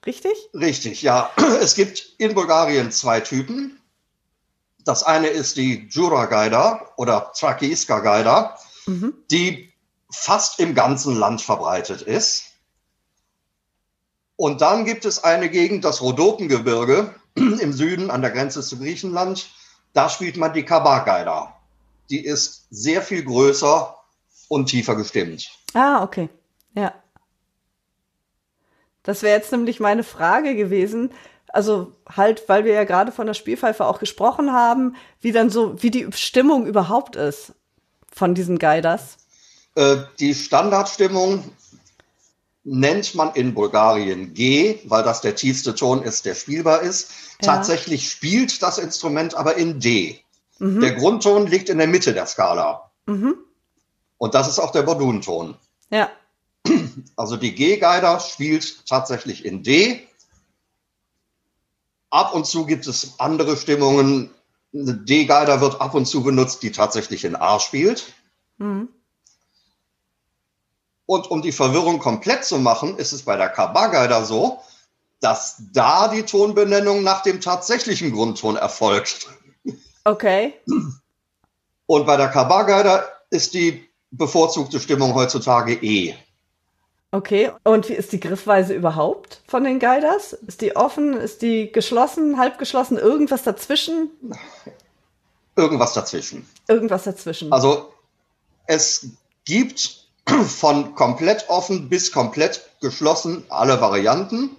Richtig? 0.05 0.33
Richtig, 0.53 1.01
ja. 1.01 1.29
Es 1.61 1.75
gibt 1.75 2.15
in 2.17 2.33
Bulgarien 2.33 2.91
zwei 2.91 3.19
Typen. 3.19 3.79
Das 4.83 5.03
eine 5.03 5.27
ist 5.27 5.57
die 5.57 5.87
Jura 5.91 6.25
Gaida 6.25 6.89
oder 6.97 7.31
Trakiiska 7.37 7.99
Gaida, 7.99 8.57
mhm. 8.87 9.13
die 9.29 9.70
fast 10.11 10.59
im 10.59 10.75
ganzen 10.75 11.15
Land 11.17 11.41
verbreitet 11.41 12.01
ist. 12.01 12.45
Und 14.35 14.61
dann 14.61 14.85
gibt 14.85 15.05
es 15.05 15.23
eine 15.23 15.49
Gegend, 15.49 15.85
das 15.85 16.01
Rhodopengebirge 16.01 17.13
im 17.35 17.73
Süden 17.73 18.11
an 18.11 18.21
der 18.21 18.31
Grenze 18.31 18.61
zu 18.61 18.77
Griechenland. 18.77 19.49
Da 19.93 20.09
spielt 20.09 20.37
man 20.37 20.53
die 20.53 20.63
Kabak-Gaida. 20.63 21.55
Die 22.09 22.23
ist 22.23 22.67
sehr 22.69 23.01
viel 23.01 23.23
größer 23.23 23.95
und 24.47 24.65
tiefer 24.65 24.95
gestimmt. 24.95 25.49
Ah, 25.73 26.03
okay. 26.03 26.29
Ja. 26.73 26.93
Das 29.03 29.23
wäre 29.23 29.37
jetzt 29.37 29.51
nämlich 29.51 29.79
meine 29.79 30.03
Frage 30.03 30.55
gewesen. 30.55 31.11
Also 31.47 31.93
halt, 32.09 32.47
weil 32.47 32.65
wir 32.65 32.73
ja 32.73 32.83
gerade 32.83 33.11
von 33.11 33.27
der 33.27 33.33
Spielpfeife 33.33 33.85
auch 33.85 33.99
gesprochen 33.99 34.51
haben, 34.53 34.95
wie 35.19 35.31
dann 35.31 35.49
so, 35.49 35.81
wie 35.81 35.91
die 35.91 36.07
Stimmung 36.13 36.65
überhaupt 36.65 37.15
ist 37.15 37.53
von 38.11 38.35
diesen 38.35 38.57
Guiders. 38.57 39.17
Äh, 39.75 39.97
die 40.19 40.33
Standardstimmung 40.33 41.51
nennt 42.63 43.15
man 43.15 43.33
in 43.33 43.53
Bulgarien 43.53 44.33
G, 44.33 44.79
weil 44.85 45.03
das 45.03 45.21
der 45.21 45.35
tiefste 45.35 45.73
Ton 45.75 46.03
ist, 46.03 46.25
der 46.25 46.35
spielbar 46.35 46.81
ist. 46.81 47.11
Ja. 47.41 47.53
Tatsächlich 47.53 48.09
spielt 48.09 48.61
das 48.61 48.77
Instrument 48.77 49.33
aber 49.33 49.55
in 49.55 49.79
D. 49.79 50.19
Mhm. 50.59 50.79
Der 50.79 50.93
Grundton 50.93 51.47
liegt 51.47 51.69
in 51.69 51.79
der 51.79 51.87
Mitte 51.87 52.13
der 52.13 52.27
Skala. 52.27 52.91
Mhm. 53.07 53.35
Und 54.17 54.35
das 54.35 54.47
ist 54.47 54.59
auch 54.59 54.71
der 54.71 54.83
Bordunton. 54.83 55.57
Ja. 55.89 56.11
Also 57.15 57.37
die 57.37 57.55
G-Geider 57.55 58.19
spielt 58.19 58.85
tatsächlich 58.85 59.45
in 59.45 59.63
D. 59.63 60.07
Ab 62.11 62.35
und 62.35 62.45
zu 62.45 62.65
gibt 62.65 62.85
es 62.85 63.19
andere 63.19 63.57
Stimmungen. 63.57 64.29
D-Geider 64.73 65.61
wird 65.61 65.81
ab 65.81 65.95
und 65.95 66.05
zu 66.05 66.21
benutzt, 66.23 66.61
die 66.61 66.71
tatsächlich 66.71 67.25
in 67.25 67.35
A 67.35 67.59
spielt. 67.59 68.13
Mhm. 68.57 68.89
Und 71.05 71.29
um 71.29 71.41
die 71.41 71.51
Verwirrung 71.51 71.99
komplett 71.99 72.45
zu 72.45 72.59
machen, 72.59 72.97
ist 72.97 73.11
es 73.11 73.23
bei 73.23 73.35
der 73.35 73.49
Kabagaider 73.49 74.23
so, 74.23 74.59
dass 75.19 75.57
da 75.73 76.07
die 76.07 76.23
Tonbenennung 76.23 77.03
nach 77.03 77.21
dem 77.21 77.41
tatsächlichen 77.41 78.11
Grundton 78.11 78.55
erfolgt. 78.55 79.27
Okay. 80.03 80.53
Und 81.85 82.05
bei 82.05 82.17
der 82.17 82.29
Kabagaider 82.29 83.07
ist 83.29 83.53
die 83.53 83.87
bevorzugte 84.11 84.79
Stimmung 84.79 85.13
heutzutage 85.13 85.73
E. 85.73 86.15
Okay, 87.13 87.51
und 87.65 87.89
wie 87.89 87.93
ist 87.93 88.13
die 88.13 88.21
Griffweise 88.21 88.73
überhaupt 88.73 89.41
von 89.45 89.65
den 89.65 89.79
Guiders? 89.79 90.31
Ist 90.31 90.61
die 90.61 90.77
offen? 90.77 91.13
Ist 91.13 91.41
die 91.41 91.69
geschlossen, 91.71 92.37
halb 92.37 92.57
geschlossen? 92.57 92.97
Irgendwas 92.97 93.43
dazwischen? 93.43 94.09
Irgendwas 95.57 95.93
dazwischen. 95.93 96.47
Irgendwas 96.69 97.03
dazwischen. 97.03 97.51
Also 97.51 97.93
es 98.65 99.07
gibt 99.43 100.00
von 100.27 100.95
komplett 100.95 101.49
offen 101.49 101.89
bis 101.89 102.11
komplett 102.11 102.69
geschlossen 102.81 103.43
alle 103.49 103.81
Varianten. 103.81 104.55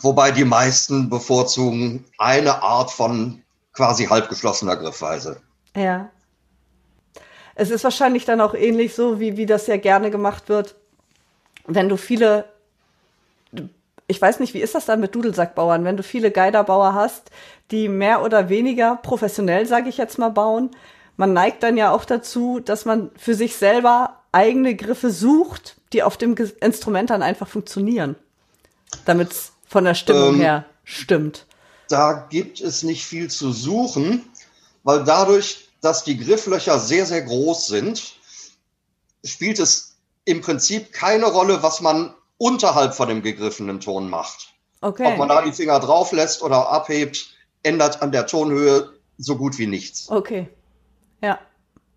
Wobei 0.00 0.30
die 0.30 0.44
meisten 0.44 1.10
bevorzugen 1.10 2.04
eine 2.18 2.62
Art 2.62 2.90
von 2.90 3.42
quasi 3.72 4.06
halbgeschlossener 4.06 4.76
Griffweise. 4.76 5.40
Ja. 5.76 6.10
Es 7.54 7.70
ist 7.70 7.84
wahrscheinlich 7.84 8.24
dann 8.24 8.40
auch 8.40 8.54
ähnlich 8.54 8.94
so, 8.94 9.20
wie, 9.20 9.36
wie 9.36 9.46
das 9.46 9.66
ja 9.66 9.76
gerne 9.76 10.10
gemacht 10.10 10.48
wird, 10.48 10.76
wenn 11.66 11.88
du 11.88 11.96
viele, 11.96 12.46
ich 14.06 14.20
weiß 14.20 14.40
nicht, 14.40 14.54
wie 14.54 14.60
ist 14.60 14.74
das 14.74 14.86
dann 14.86 15.00
mit 15.00 15.14
Dudelsackbauern, 15.14 15.84
wenn 15.84 15.96
du 15.96 16.02
viele 16.02 16.30
Geiderbauer 16.30 16.94
hast, 16.94 17.30
die 17.70 17.88
mehr 17.88 18.22
oder 18.22 18.48
weniger 18.48 18.96
professionell, 18.96 19.66
sage 19.66 19.88
ich 19.90 19.98
jetzt 19.98 20.18
mal, 20.18 20.30
bauen, 20.30 20.70
man 21.20 21.34
neigt 21.34 21.62
dann 21.62 21.76
ja 21.76 21.92
auch 21.92 22.06
dazu, 22.06 22.60
dass 22.60 22.86
man 22.86 23.10
für 23.14 23.34
sich 23.34 23.54
selber 23.54 24.22
eigene 24.32 24.74
Griffe 24.74 25.10
sucht, 25.10 25.76
die 25.92 26.02
auf 26.02 26.16
dem 26.16 26.34
Instrument 26.62 27.10
dann 27.10 27.22
einfach 27.22 27.46
funktionieren, 27.46 28.16
damit 29.04 29.30
es 29.30 29.52
von 29.68 29.84
der 29.84 29.94
Stimmung 29.94 30.36
ähm, 30.36 30.40
her 30.40 30.64
stimmt. 30.82 31.44
Da 31.90 32.26
gibt 32.30 32.62
es 32.62 32.82
nicht 32.84 33.04
viel 33.04 33.28
zu 33.28 33.52
suchen, 33.52 34.30
weil 34.82 35.04
dadurch, 35.04 35.68
dass 35.82 36.04
die 36.04 36.16
Grifflöcher 36.16 36.78
sehr, 36.78 37.04
sehr 37.04 37.20
groß 37.20 37.66
sind, 37.66 38.14
spielt 39.22 39.58
es 39.58 39.96
im 40.24 40.40
Prinzip 40.40 40.90
keine 40.90 41.26
Rolle, 41.26 41.62
was 41.62 41.82
man 41.82 42.14
unterhalb 42.38 42.94
von 42.94 43.10
dem 43.10 43.20
gegriffenen 43.20 43.80
Ton 43.80 44.08
macht. 44.08 44.54
Okay. 44.80 45.06
Ob 45.06 45.18
man 45.18 45.28
da 45.28 45.42
die 45.42 45.52
Finger 45.52 45.80
drauf 45.80 46.12
lässt 46.12 46.40
oder 46.40 46.70
abhebt, 46.70 47.26
ändert 47.62 48.00
an 48.00 48.10
der 48.10 48.26
Tonhöhe 48.26 48.94
so 49.18 49.36
gut 49.36 49.58
wie 49.58 49.66
nichts. 49.66 50.08
Okay. 50.08 50.48
Ja. 51.22 51.38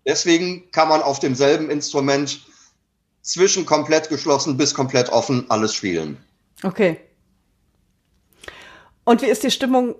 Deswegen 0.06 0.70
kann 0.70 0.88
man 0.88 1.02
auf 1.02 1.18
demselben 1.18 1.70
Instrument 1.70 2.40
zwischen 3.22 3.64
komplett 3.64 4.08
geschlossen 4.10 4.56
bis 4.56 4.74
komplett 4.74 5.08
offen 5.08 5.50
alles 5.50 5.74
spielen. 5.74 6.22
Okay. 6.62 7.00
Und 9.04 9.22
wie 9.22 9.26
ist 9.26 9.42
die 9.42 9.50
Stimmung 9.50 9.94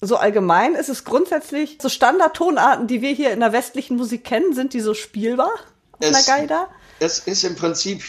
so 0.00 0.16
allgemein? 0.16 0.74
Ist 0.74 0.88
es 0.88 1.04
grundsätzlich 1.04 1.78
so 1.80 1.88
Standardtonarten, 1.88 2.86
die 2.86 3.00
wir 3.02 3.12
hier 3.12 3.32
in 3.32 3.40
der 3.40 3.52
westlichen 3.52 3.96
Musik 3.96 4.24
kennen, 4.24 4.54
sind 4.54 4.74
die 4.74 4.80
so 4.80 4.94
spielbar 4.94 5.52
auf 5.92 6.00
es, 6.00 6.28
einer 6.28 6.40
Geida? 6.40 6.68
Es 7.00 7.20
ist 7.20 7.44
im 7.44 7.56
Prinzip 7.56 8.02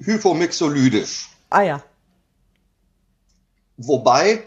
hypomixolydisch. 0.00 1.28
Ah 1.50 1.62
ja. 1.62 1.82
Wobei 3.76 4.42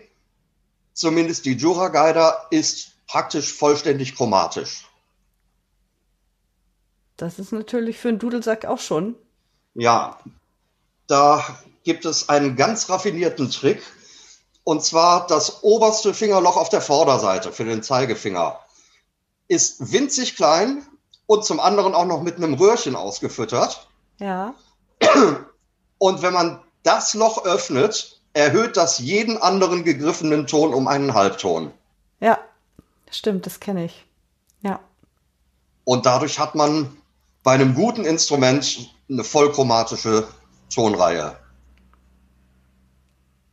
zumindest 0.94 1.46
die 1.46 1.54
Jura 1.54 1.90
Geida 1.90 2.48
ist 2.50 2.92
praktisch 3.08 3.54
vollständig 3.54 4.16
chromatisch. 4.16 4.88
Das 7.18 7.40
ist 7.40 7.52
natürlich 7.52 7.98
für 7.98 8.10
einen 8.10 8.20
Dudelsack 8.20 8.66
auch 8.66 8.80
schon. 8.80 9.16
Ja, 9.74 10.20
da 11.08 11.44
gibt 11.84 12.06
es 12.06 12.30
einen 12.30 12.56
ganz 12.56 12.90
raffinierten 12.90 13.50
Trick. 13.50 13.82
Und 14.64 14.84
zwar 14.84 15.28
das 15.28 15.64
oberste 15.64 16.14
Fingerloch 16.14 16.58
auf 16.58 16.70
der 16.70 16.82
Vorderseite 16.82 17.52
für 17.52 17.64
den 17.64 17.84
Zeigefinger 17.84 18.60
ist 19.48 19.94
winzig 19.94 20.36
klein 20.36 20.86
und 21.26 21.46
zum 21.46 21.60
anderen 21.60 21.96
auch 21.96 22.06
noch 22.06 22.22
mit 22.22 22.36
einem 22.36 22.54
Röhrchen 22.54 22.96
ausgefüttert. 22.96 23.88
Ja. 24.20 24.54
Und 25.98 26.22
wenn 26.22 26.34
man 26.34 26.60
das 26.84 27.14
Loch 27.14 27.46
öffnet, 27.46 28.20
erhöht 28.34 28.78
das 28.78 29.00
jeden 29.00 29.38
anderen 29.38 29.84
gegriffenen 29.84 30.48
Ton 30.48 30.74
um 30.74 30.88
einen 30.88 31.14
Halbton. 31.14 31.72
Ja, 32.20 32.38
stimmt, 33.10 33.46
das 33.46 33.60
kenne 33.60 33.86
ich. 33.86 34.06
Ja. 34.62 34.80
Und 35.86 36.06
dadurch 36.06 36.40
hat 36.40 36.56
man 36.56 36.98
bei 37.48 37.54
einem 37.54 37.76
guten 37.76 38.04
Instrument 38.04 38.94
eine 39.10 39.24
vollchromatische 39.24 40.28
Tonreihe. 40.70 41.38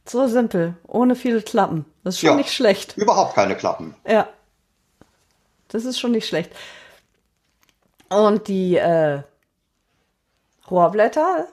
So 0.04 0.26
simpel, 0.26 0.76
ohne 0.88 1.14
viele 1.14 1.42
Klappen. 1.42 1.84
Das 2.02 2.16
ist 2.16 2.20
schon 2.22 2.30
ja, 2.30 2.34
nicht 2.34 2.52
schlecht. 2.52 2.96
Überhaupt 2.96 3.36
keine 3.36 3.56
Klappen. 3.56 3.94
Ja. 4.04 4.28
Das 5.68 5.84
ist 5.84 6.00
schon 6.00 6.10
nicht 6.10 6.26
schlecht. 6.26 6.50
Und 8.08 8.48
die 8.48 8.74
äh, 8.74 9.22
Rohrblätter? 10.68 11.46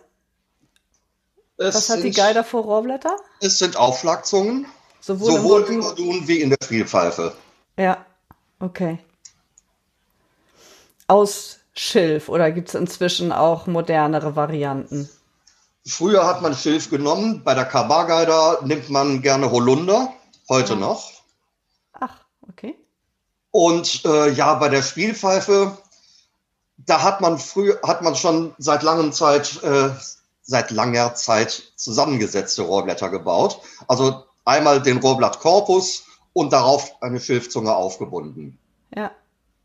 Es 1.57 1.75
Was 1.75 1.89
hat 1.91 2.03
die 2.03 2.10
Geider 2.10 2.43
vor 2.43 2.63
Rohrblätter? 2.63 3.17
Es 3.39 3.60
sind 3.60 3.77
Aufschlagzungen. 3.77 4.65
Sowohl, 5.00 5.31
sowohl 5.31 5.62
im 5.65 5.77
Modul 5.77 6.27
wie 6.27 6.41
in 6.41 6.50
der 6.50 6.57
Spielpfeife. 6.63 7.36
Ja, 7.77 8.03
okay. 8.60 8.98
Aus 11.05 11.61
Schilf 11.74 12.30
oder 12.30 12.51
gibt 12.51 12.70
es 12.70 12.75
inzwischen 12.75 13.32
auch 13.32 13.68
modernere 13.68 14.36
Varianten? 14.36 15.10
Früher 15.86 16.28
hat 16.28 16.42
man 16.42 16.54
Schilf 16.54 16.90
genommen, 16.90 17.44
bei 17.44 17.54
der 17.54 17.66
Kabageider 17.66 18.60
nimmt 18.63 18.90
man 18.90 19.22
gerne 19.22 19.51
Holunder, 19.51 20.13
heute 20.48 20.74
ja. 20.74 20.80
noch. 20.80 21.12
Ach, 21.94 22.16
okay. 22.48 22.75
Und 23.50 24.06
äh, 24.06 24.30
ja, 24.32 24.54
bei 24.56 24.70
der 24.70 24.84
Spielpfeife, 24.84 25.78
da 26.78 27.01
hat 27.01 27.22
man 27.22 27.40
früher, 27.40 27.80
hat 27.84 28.01
man 28.01 28.16
schon 28.16 28.54
seit 28.58 28.84
langer 28.84 29.12
Zeit, 29.12 29.62
äh, 29.63 29.90
seit 30.44 30.72
langer 30.72 31.16
Zeit 31.16 31.74
zusammengesetzte 31.75 32.62
Rohrblätter 32.62 33.10
gebaut. 33.10 33.60
Also 33.88 34.24
einmal 34.46 34.82
den 34.82 34.98
Rohrblattkorpus 34.98 36.04
und 36.34 36.54
darauf 36.54 37.01
eine 37.01 37.20
Schilfzunge 37.20 37.75
aufgebunden. 37.75 38.60
Ja. 38.96 39.12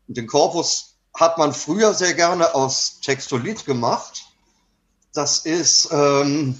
Und 0.07 0.17
den 0.17 0.27
Korpus 0.27 0.96
hat 1.17 1.39
man 1.39 1.51
früher 1.51 1.95
sehr 1.95 2.13
gerne 2.13 2.53
aus 2.53 2.99
Textolit 3.01 3.65
gemacht. 3.65 4.25
Das 5.13 5.39
ist 5.39 5.89
ähm, 5.91 6.59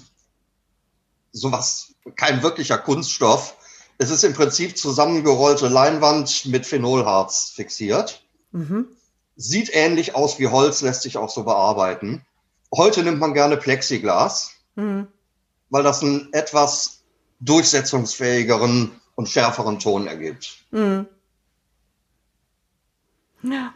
sowas, 1.32 1.94
kein 2.16 2.42
wirklicher 2.42 2.80
Kunststoff. 2.80 3.56
Es 4.00 4.10
ist 4.10 4.24
im 4.24 4.34
Prinzip 4.34 4.76
zusammengerollte 4.76 5.68
Leinwand 5.68 6.48
mit 6.48 6.66
Phenolharz 6.66 7.52
fixiert. 7.52 8.24
Mhm. 8.52 8.88
Sieht 9.36 9.70
ähnlich 9.74 10.16
aus 10.16 10.40
wie 10.40 10.48
Holz, 10.48 10.82
lässt 10.82 11.04
sich 11.04 11.18
auch 11.18 11.30
so 11.30 11.44
bearbeiten. 11.44 12.26
Heute 12.76 13.04
nimmt 13.04 13.20
man 13.20 13.36
gerne 13.36 13.58
Plexiglas, 13.58 14.54
mhm. 14.76 15.08
weil 15.70 15.84
das 15.84 16.02
einen 16.02 16.34
etwas 16.34 17.04
durchsetzungsfähigeren 17.42 19.00
und 19.14 19.30
schärferen 19.30 19.78
Ton 19.78 20.08
ergibt. 20.08 20.66
Mhm. 20.72 21.06
Ja. 23.44 23.52
Ja. 23.52 23.74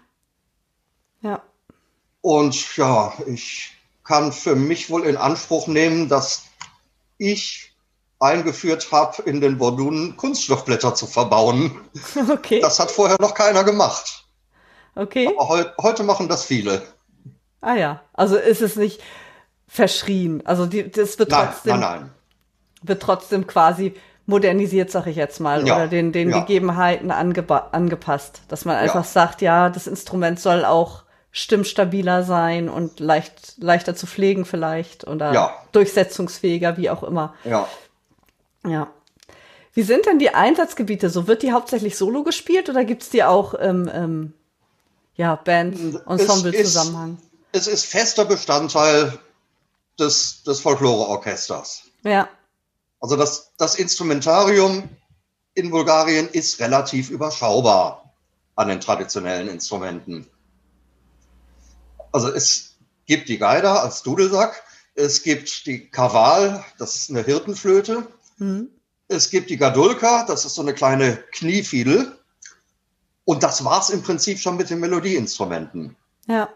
Und 2.22 2.78
ja, 2.78 3.14
ich 3.26 3.72
kann 4.04 4.32
für 4.32 4.56
mich 4.56 4.90
wohl 4.90 5.04
in 5.06 5.18
Anspruch 5.18 5.68
nehmen, 5.68 6.08
dass 6.10 6.44
ich 7.18 7.72
eingeführt 8.20 8.92
habe, 8.92 9.24
in 9.24 9.42
den 9.42 9.58
Bordunen 9.58 10.16
Kunststoffblätter 10.18 10.94
zu 10.96 11.08
verbauen. 11.08 11.80
Okay. 12.30 12.60
Das 12.62 12.80
hat 12.80 12.92
vorher 12.92 13.18
noch 13.20 13.34
keiner 13.34 13.64
gemacht. 13.64 14.26
Okay. 14.96 15.28
Aber 15.28 15.50
heu 15.50 15.64
heute 15.82 16.04
machen 16.04 16.28
das 16.28 16.44
viele. 16.46 16.82
Ah 17.62 17.76
ja. 17.76 18.02
Also 18.14 18.36
ist 18.36 18.62
es 18.62 18.76
nicht 18.76 19.02
verschrien. 19.68 20.46
Also 20.46 20.66
die, 20.66 20.92
das 20.92 21.18
wird 21.18 21.30
Nein, 21.30 21.48
trotzdem, 21.48 21.80
nein, 21.80 22.00
nein. 22.02 22.12
wird 22.84 23.02
trotzdem 23.02 23.48
quasi 23.48 23.94
modernisiert, 24.26 24.92
sag 24.92 25.08
ich 25.08 25.16
jetzt 25.16 25.40
mal, 25.40 25.66
Ja, 25.66 25.76
oder 25.78 25.88
den, 25.88 26.12
den 26.12 26.30
ja. 26.30 26.40
Gegebenheiten 26.40 27.10
angepasst. 27.12 28.42
Dass 28.50 28.66
man 28.66 28.76
einfach 28.76 28.96
Ja. 28.96 29.04
sagt, 29.04 29.42
ja, 29.42 29.70
das 29.70 29.88
Instrument 29.88 30.40
soll 30.40 30.66
auch 30.66 31.04
stimmstabiler 31.32 32.24
sein 32.24 32.70
und 32.70 33.00
leicht, 33.00 33.56
leichter 33.58 33.96
zu 33.96 34.06
pflegen 34.06 34.46
vielleicht 34.46 35.08
oder 35.08 35.34
Ja. 35.34 35.56
durchsetzungsfähiger, 35.72 36.78
wie 36.78 36.90
auch 36.90 37.04
immer. 37.04 37.34
Ja. 37.46 37.68
Ja. 38.66 38.88
Wie 39.74 39.84
sind 39.84 40.06
denn 40.06 40.20
die 40.20 40.34
Einsatzgebiete? 40.34 41.10
So 41.10 41.28
wird 41.28 41.44
die 41.44 41.54
hauptsächlich 41.54 41.98
solo 41.98 42.24
gespielt 42.24 42.70
oder 42.70 42.84
gibt's 42.84 43.10
die 43.10 43.24
auch 43.24 43.54
im 43.54 43.90
ähm, 43.94 44.34
ja, 45.16 45.36
Band-Ensemble-Zusammenhang? 45.36 47.18
Es 47.54 47.68
ist 47.68 47.86
fester 47.86 48.26
Bestandteil 48.26 49.18
des, 49.98 50.44
des 50.44 50.60
Folkloreorchesters. 50.60 51.84
Ja, 52.04 52.28
Also 53.00 53.16
das, 53.16 53.52
das 53.58 53.76
Instrumentarium 53.76 54.90
in 55.54 55.70
Bulgarien 55.70 56.28
ist 56.30 56.60
relativ 56.60 57.10
überschaubar 57.10 58.14
an 58.56 58.68
den 58.68 58.82
traditionellen 58.82 59.48
Instrumenten. 59.48 60.28
Also 62.12 62.30
es 62.30 62.76
gibt 63.06 63.30
die 63.30 63.38
Geider 63.38 63.82
als 63.84 64.04
Dudelsack, 64.04 64.64
es 64.96 65.24
gibt 65.24 65.66
die 65.66 65.90
Kaval, 65.90 66.64
das 66.78 66.96
ist 66.96 67.10
eine 67.10 67.24
Hirtenflöte, 67.24 68.08
es 69.08 69.30
gibt 69.30 69.50
die 69.50 69.58
Gadulka, 69.58 70.26
das 70.26 70.46
ist 70.46 70.56
so 70.56 70.62
eine 70.62 70.74
kleine 70.74 71.18
Kniefiedel. 71.32 72.18
Und 73.24 73.44
das 73.44 73.64
war's 73.64 73.90
im 73.90 74.02
Prinzip 74.02 74.40
schon 74.40 74.58
mit 74.58 74.70
den 74.70 74.80
Melodieinstrumenten. 74.80 75.96
ja, 76.28 76.50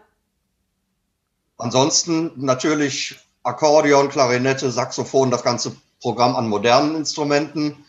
Ansonsten 1.58 2.32
natürlich 2.36 3.18
Akkordeon, 3.42 4.08
Klarinette, 4.08 4.70
Saxophon, 4.70 5.30
das 5.30 5.42
ganze 5.42 5.76
Programm 6.00 6.36
an 6.36 6.48
modernen 6.48 6.96
Instrumenten. 6.96 7.84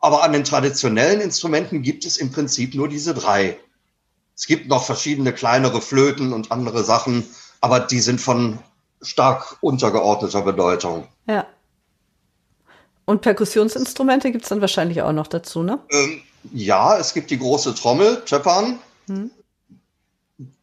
Aber 0.00 0.24
an 0.24 0.32
den 0.32 0.44
traditionellen 0.44 1.20
Instrumenten 1.20 1.82
gibt 1.82 2.04
es 2.04 2.16
im 2.16 2.32
Prinzip 2.32 2.74
nur 2.74 2.88
diese 2.88 3.14
drei. 3.14 3.60
Es 4.42 4.48
gibt 4.48 4.66
noch 4.66 4.82
verschiedene 4.84 5.32
kleinere 5.32 5.80
Flöten 5.80 6.32
und 6.32 6.50
andere 6.50 6.82
Sachen, 6.82 7.24
aber 7.60 7.78
die 7.78 8.00
sind 8.00 8.20
von 8.20 8.58
stark 9.00 9.56
untergeordneter 9.60 10.42
Bedeutung. 10.42 11.06
ja. 11.28 11.46
Und 13.04 13.20
Perkussionsinstrumente 13.20 14.32
gibt's 14.32 14.48
dann 14.48 14.60
wahrscheinlich 14.60 15.00
auch 15.02 15.12
noch 15.12 15.28
dazu, 15.28 15.62
ne? 15.62 15.78
Ähm, 15.90 16.22
ja, 16.52 16.98
es 16.98 17.14
gibt 17.14 17.30
die 17.30 17.38
große 17.38 17.76
Trommel, 17.76 18.24
Tepan. 18.24 18.80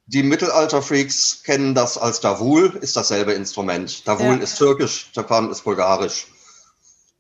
Die 0.08 0.24
Mittelalterfreaks 0.24 1.44
kennen 1.44 1.74
das 1.74 1.98
als 1.98 2.20
Davul, 2.20 2.78
ist 2.82 2.98
dasselbe 2.98 3.32
Instrument. 3.32 4.06
Davul 4.06 4.26
Ja. 4.26 4.44
ist 4.44 4.58
türkisch, 4.58 5.10
Tepan 5.14 5.52
ist 5.52 5.64
bulgarisch. 5.64 6.28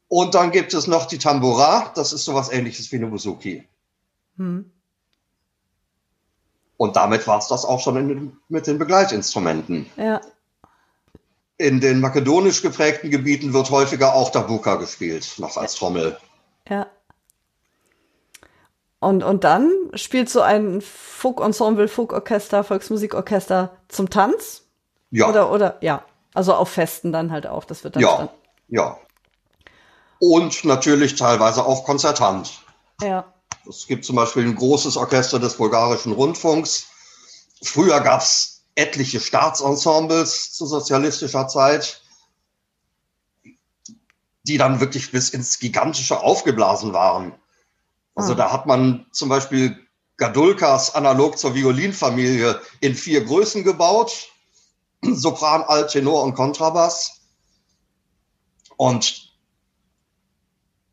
Und 0.09 0.35
dann 0.35 0.51
gibt 0.51 0.73
es 0.73 0.87
noch 0.87 1.05
die 1.05 1.19
Tambura, 1.19 1.93
das 1.95 2.11
ist 2.11 2.25
sowas 2.25 2.51
ähnliches 2.51 2.91
wie 2.91 2.97
eine 2.97 3.07
Buzuki. 3.07 3.65
Hm. 4.37 4.71
Und 6.79 6.95
damit 6.95 7.27
war 7.27 7.39
es 7.39 7.47
das 7.47 7.65
auch 7.65 7.81
schon 7.81 7.97
in, 7.97 8.37
mit 8.47 8.65
den 8.65 8.79
Begleitinstrumenten. 8.79 9.89
Ja, 9.97 10.21
In 11.57 11.81
den 11.81 11.99
makedonisch 11.99 12.61
geprägten 12.61 13.11
Gebieten 13.11 13.51
wird 13.51 13.69
häufiger 13.69 14.13
auch 14.13 14.31
Dabuka 14.31 14.75
gespielt, 14.75 15.33
noch 15.39 15.57
als 15.57 15.75
Trommel. 15.75 16.17
ja. 16.69 16.87
Und, 19.01 19.23
und 19.23 19.43
dann 19.43 19.71
spielt 19.93 20.29
so 20.29 20.41
ein 20.41 20.81
Folk-Ensemble, 20.81 21.87
Folk-Orchester, 21.87 22.63
Volksmusikorchester 22.63 23.77
zum 23.87 24.09
Tanz? 24.09 24.63
Ja. 25.11 25.29
Oder, 25.29 25.51
oder, 25.51 25.77
ja. 25.81 26.03
Also 26.33 26.53
auf 26.53 26.69
Festen 26.69 27.11
dann 27.11 27.31
halt 27.31 27.47
auch. 27.47 27.63
Das 27.65 27.83
wird 27.83 27.95
dann. 27.95 28.03
Ja, 28.03 28.29
ja. 28.67 28.97
Und 30.19 30.63
natürlich 30.65 31.15
teilweise 31.15 31.65
auch 31.65 31.83
konzertant. 31.85 32.61
Ja. 33.01 33.25
Es 33.69 33.85
gibt 33.85 34.03
zum 34.03 34.15
Beispiel 34.15 34.43
ein 34.45 34.55
großes 34.55 34.97
Orchester 34.97 35.37
des 35.37 35.55
bulgarischen 35.57 36.11
Rundfunks. 36.11 36.87
Früher 37.63 37.99
gab 38.01 38.21
es 38.21 38.63
etliche 38.73 39.19
Staatsensembles 39.19 40.53
zu 40.53 40.65
sozialistischer 40.65 41.47
Zeit, 41.47 42.01
die 44.43 44.57
dann 44.57 44.79
wirklich 44.79 45.11
bis 45.11 45.29
ins 45.29 45.59
Gigantische 45.59 46.19
aufgeblasen 46.19 46.93
waren. 46.93 47.35
Also 48.15 48.33
Ah. 48.33 48.35
da 48.35 48.51
hat 48.51 48.65
man 48.65 49.05
zum 49.11 49.29
Beispiel 49.29 49.77
Gadulkas 50.17 50.95
analog 50.95 51.37
zur 51.37 51.53
Violinfamilie 51.53 52.59
in 52.79 52.95
vier 52.95 53.23
Größen 53.23 53.63
gebaut. 53.63 54.29
Sopran, 55.03 55.61
Alt, 55.61 55.91
Tenor 55.91 56.23
und 56.23 56.33
Kontrabass. 56.33 57.21
Und 58.77 59.31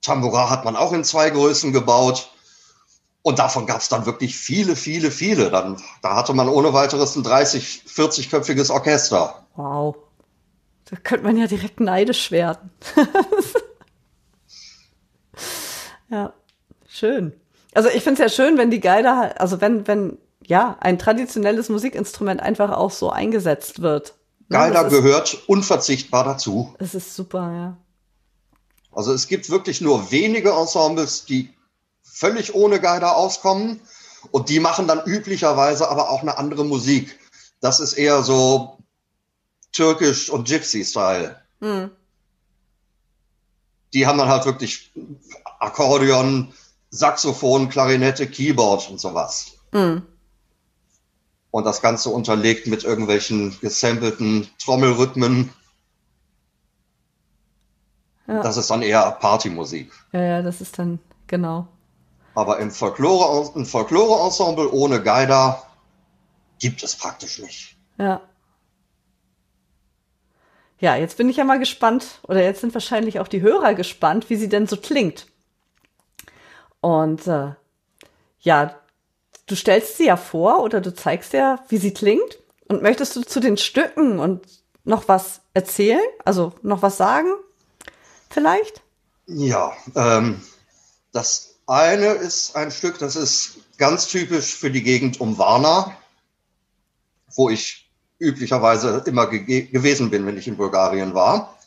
Tambura 0.02 0.50
hat 0.50 0.64
man 0.64 0.76
auch 0.76 0.92
in 0.92 1.04
zwei 1.04 1.30
Größen 1.30 1.72
gebaut. 1.72 2.30
Und 3.26 3.40
davon 3.40 3.66
gab 3.66 3.80
es 3.80 3.88
dann 3.88 4.06
wirklich 4.06 4.36
viele, 4.38 4.76
viele, 4.76 5.10
viele. 5.10 5.50
Dann, 5.50 5.82
da 6.00 6.14
hatte 6.14 6.32
man 6.32 6.48
ohne 6.48 6.72
weiteres 6.74 7.16
ein 7.16 7.24
30, 7.24 7.82
40-köpfiges 7.88 8.70
Orchester. 8.70 9.44
Wow. 9.56 9.96
Da 10.88 10.94
könnte 11.02 11.24
man 11.24 11.36
ja 11.36 11.48
direkt 11.48 11.80
neidisch 11.80 12.30
werden. 12.30 12.70
ja, 16.08 16.32
schön. 16.88 17.32
Also 17.74 17.88
ich 17.88 18.04
finde 18.04 18.22
es 18.24 18.32
ja 18.32 18.44
schön, 18.44 18.58
wenn 18.58 18.70
die 18.70 18.78
Geider, 18.78 19.16
halt- 19.16 19.40
also 19.40 19.60
wenn, 19.60 19.88
wenn, 19.88 20.18
ja, 20.46 20.76
ein 20.78 20.96
traditionelles 20.96 21.68
Musikinstrument 21.68 22.40
einfach 22.40 22.70
auch 22.70 22.92
so 22.92 23.10
eingesetzt 23.10 23.82
wird. 23.82 24.14
Ne, 24.48 24.58
Geiler 24.58 24.84
das 24.84 24.92
ist- 24.92 25.00
gehört 25.02 25.38
unverzichtbar 25.48 26.22
dazu. 26.22 26.76
Das 26.78 26.94
ist 26.94 27.16
super, 27.16 27.50
ja. 27.52 27.76
Also 28.92 29.12
es 29.12 29.26
gibt 29.26 29.50
wirklich 29.50 29.80
nur 29.80 30.12
wenige 30.12 30.52
Ensembles, 30.52 31.24
die 31.24 31.50
völlig 32.16 32.54
ohne 32.54 32.80
Geider 32.80 33.16
auskommen. 33.16 33.80
Und 34.30 34.48
die 34.48 34.58
machen 34.58 34.88
dann 34.88 35.04
üblicherweise 35.04 35.88
aber 35.88 36.10
auch 36.10 36.22
eine 36.22 36.38
andere 36.38 36.64
Musik. 36.64 37.18
Das 37.60 37.78
ist 37.78 37.92
eher 37.92 38.22
so 38.22 38.78
türkisch 39.72 40.30
und 40.30 40.48
Gypsy-Style. 40.48 41.36
Hm. 41.60 41.90
Die 43.92 44.06
haben 44.06 44.18
dann 44.18 44.28
halt 44.28 44.46
wirklich 44.46 44.92
Akkordeon, 45.60 46.52
Saxophon, 46.90 47.68
Klarinette, 47.68 48.26
Keyboard 48.26 48.90
und 48.90 48.98
sowas. 48.98 49.58
Hm. 49.72 50.02
Und 51.50 51.64
das 51.64 51.82
Ganze 51.82 52.10
unterlegt 52.10 52.66
mit 52.66 52.84
irgendwelchen 52.84 53.58
gesampelten 53.60 54.48
Trommelrhythmen. 54.58 55.52
Ja. 58.26 58.42
Das 58.42 58.56
ist 58.56 58.70
dann 58.70 58.82
eher 58.82 59.08
Partymusik. 59.12 59.92
ja, 60.12 60.22
ja, 60.22 60.42
das 60.42 60.60
ist 60.60 60.78
dann, 60.78 60.98
genau. 61.28 61.68
Aber 62.36 62.58
im 62.58 62.70
Folklore, 62.70 63.50
ein 63.56 63.64
Folklore-Ensemble 63.64 64.70
ohne 64.70 65.02
Geider 65.02 65.66
gibt 66.58 66.82
es 66.82 66.94
praktisch 66.94 67.38
nicht. 67.38 67.76
Ja. 67.96 68.20
Ja, 70.78 70.96
jetzt 70.96 71.16
bin 71.16 71.30
ich 71.30 71.38
ja 71.38 71.44
mal 71.44 71.58
gespannt, 71.58 72.20
oder 72.24 72.42
jetzt 72.42 72.60
sind 72.60 72.74
wahrscheinlich 72.74 73.20
auch 73.20 73.28
die 73.28 73.40
Hörer 73.40 73.72
gespannt, 73.72 74.28
wie 74.28 74.36
sie 74.36 74.50
denn 74.50 74.66
so 74.66 74.76
klingt. 74.76 75.26
Und 76.82 77.26
äh, 77.26 77.54
ja, 78.40 78.74
du 79.46 79.56
stellst 79.56 79.96
sie 79.96 80.04
ja 80.04 80.18
vor 80.18 80.62
oder 80.62 80.82
du 80.82 80.94
zeigst 80.94 81.32
ja, 81.32 81.64
wie 81.68 81.78
sie 81.78 81.94
klingt. 81.94 82.38
Und 82.68 82.82
möchtest 82.82 83.16
du 83.16 83.22
zu 83.22 83.40
den 83.40 83.56
Stücken 83.56 84.18
und 84.18 84.46
noch 84.84 85.08
was 85.08 85.40
erzählen? 85.54 86.04
Also 86.26 86.52
noch 86.60 86.82
was 86.82 86.98
sagen? 86.98 87.32
Vielleicht? 88.28 88.82
Ja, 89.26 89.72
ähm, 89.94 90.42
das 91.12 91.45
eine 91.66 92.06
ist 92.06 92.56
ein 92.56 92.70
Stück, 92.70 92.98
das 92.98 93.16
ist 93.16 93.58
ganz 93.78 94.06
typisch 94.06 94.54
für 94.54 94.70
die 94.70 94.82
Gegend 94.82 95.20
um 95.20 95.38
Varna, 95.38 95.96
wo 97.34 97.50
ich 97.50 97.90
üblicherweise 98.18 99.02
immer 99.06 99.26
ge 99.26 99.62
gewesen 99.62 100.10
bin, 100.10 100.26
wenn 100.26 100.38
ich 100.38 100.48
in 100.48 100.56
Bulgarien 100.56 101.14
war. 101.14 101.58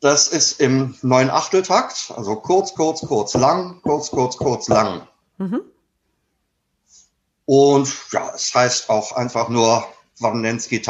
Das 0.00 0.28
ist 0.28 0.60
im 0.60 0.94
neun 1.02 1.30
Achteltakt, 1.30 2.12
also 2.14 2.36
kurz, 2.36 2.74
kurz, 2.74 3.00
kurz, 3.00 3.34
lang, 3.34 3.80
kurz, 3.82 4.10
kurz, 4.10 4.36
kurz, 4.36 4.68
lang. 4.68 5.06
Mhm. 5.38 5.62
Und 7.46 7.94
ja, 8.12 8.30
es 8.34 8.54
heißt 8.54 8.90
auch 8.90 9.12
einfach 9.12 9.48
nur 9.48 9.86
Warnenski 10.18 10.82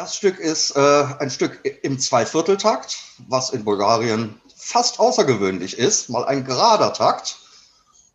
Das 0.00 0.16
Stück 0.16 0.38
ist 0.38 0.74
äh, 0.76 1.04
ein 1.18 1.28
Stück 1.28 1.62
im 1.82 1.98
Zweivierteltakt, 1.98 2.96
was 3.28 3.50
in 3.50 3.66
Bulgarien 3.66 4.40
fast 4.56 4.98
außergewöhnlich 4.98 5.76
ist, 5.76 6.08
mal 6.08 6.24
ein 6.24 6.46
gerader 6.46 6.94
Takt. 6.94 7.36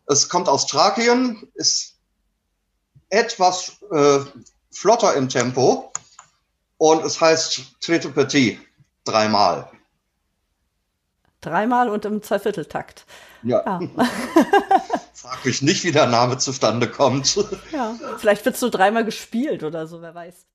Es 0.06 0.28
kommt 0.28 0.48
aus 0.48 0.66
Thrakien, 0.66 1.46
ist 1.54 1.94
etwas 3.08 3.76
äh, 3.92 4.18
flotter 4.72 5.14
im 5.14 5.28
Tempo 5.28 5.92
und 6.76 7.04
es 7.04 7.20
heißt 7.20 7.76
Trete 7.80 8.08
Petit 8.08 8.58
dreimal. 9.04 9.70
Dreimal 11.40 11.88
und 11.88 12.04
im 12.04 12.20
Zweivierteltakt. 12.20 13.06
Ja. 13.44 13.62
ja. 13.64 13.80
Frag 15.14 15.44
mich 15.44 15.62
nicht, 15.62 15.84
wie 15.84 15.92
der 15.92 16.08
Name 16.08 16.38
zustande 16.38 16.90
kommt. 16.90 17.36
Ja, 17.70 17.96
vielleicht 18.18 18.44
wird 18.44 18.56
es 18.56 18.60
so 18.60 18.70
dreimal 18.70 19.04
gespielt 19.04 19.62
oder 19.62 19.86
so, 19.86 20.02
wer 20.02 20.16
weiß. 20.16 20.46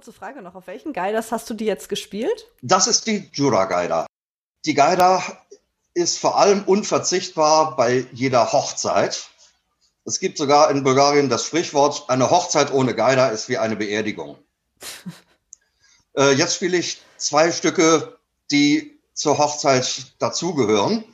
Kurze 0.00 0.12
Frage 0.14 0.40
noch. 0.40 0.54
Auf 0.54 0.66
welchen 0.66 0.94
Guiders 0.94 1.30
hast 1.30 1.50
du 1.50 1.52
die 1.52 1.66
jetzt 1.66 1.90
gespielt? 1.90 2.46
Das 2.62 2.86
ist 2.86 3.06
die 3.06 3.28
Jura 3.34 3.66
Guider. 3.66 4.06
Die 4.64 4.72
Guider 4.72 5.22
ist 5.92 6.18
vor 6.18 6.38
allem 6.38 6.64
unverzichtbar 6.64 7.76
bei 7.76 8.06
jeder 8.10 8.50
Hochzeit. 8.50 9.28
Es 10.06 10.18
gibt 10.18 10.38
sogar 10.38 10.70
in 10.70 10.84
Bulgarien 10.84 11.28
das 11.28 11.44
Sprichwort, 11.44 12.08
eine 12.08 12.30
Hochzeit 12.30 12.72
ohne 12.72 12.94
Guider 12.94 13.30
ist 13.30 13.50
wie 13.50 13.58
eine 13.58 13.76
Beerdigung. 13.76 14.38
äh, 16.16 16.32
jetzt 16.32 16.54
spiele 16.54 16.78
ich 16.78 17.02
zwei 17.18 17.52
Stücke, 17.52 18.18
die 18.50 18.98
zur 19.12 19.36
Hochzeit 19.36 20.14
dazugehören. 20.18 21.04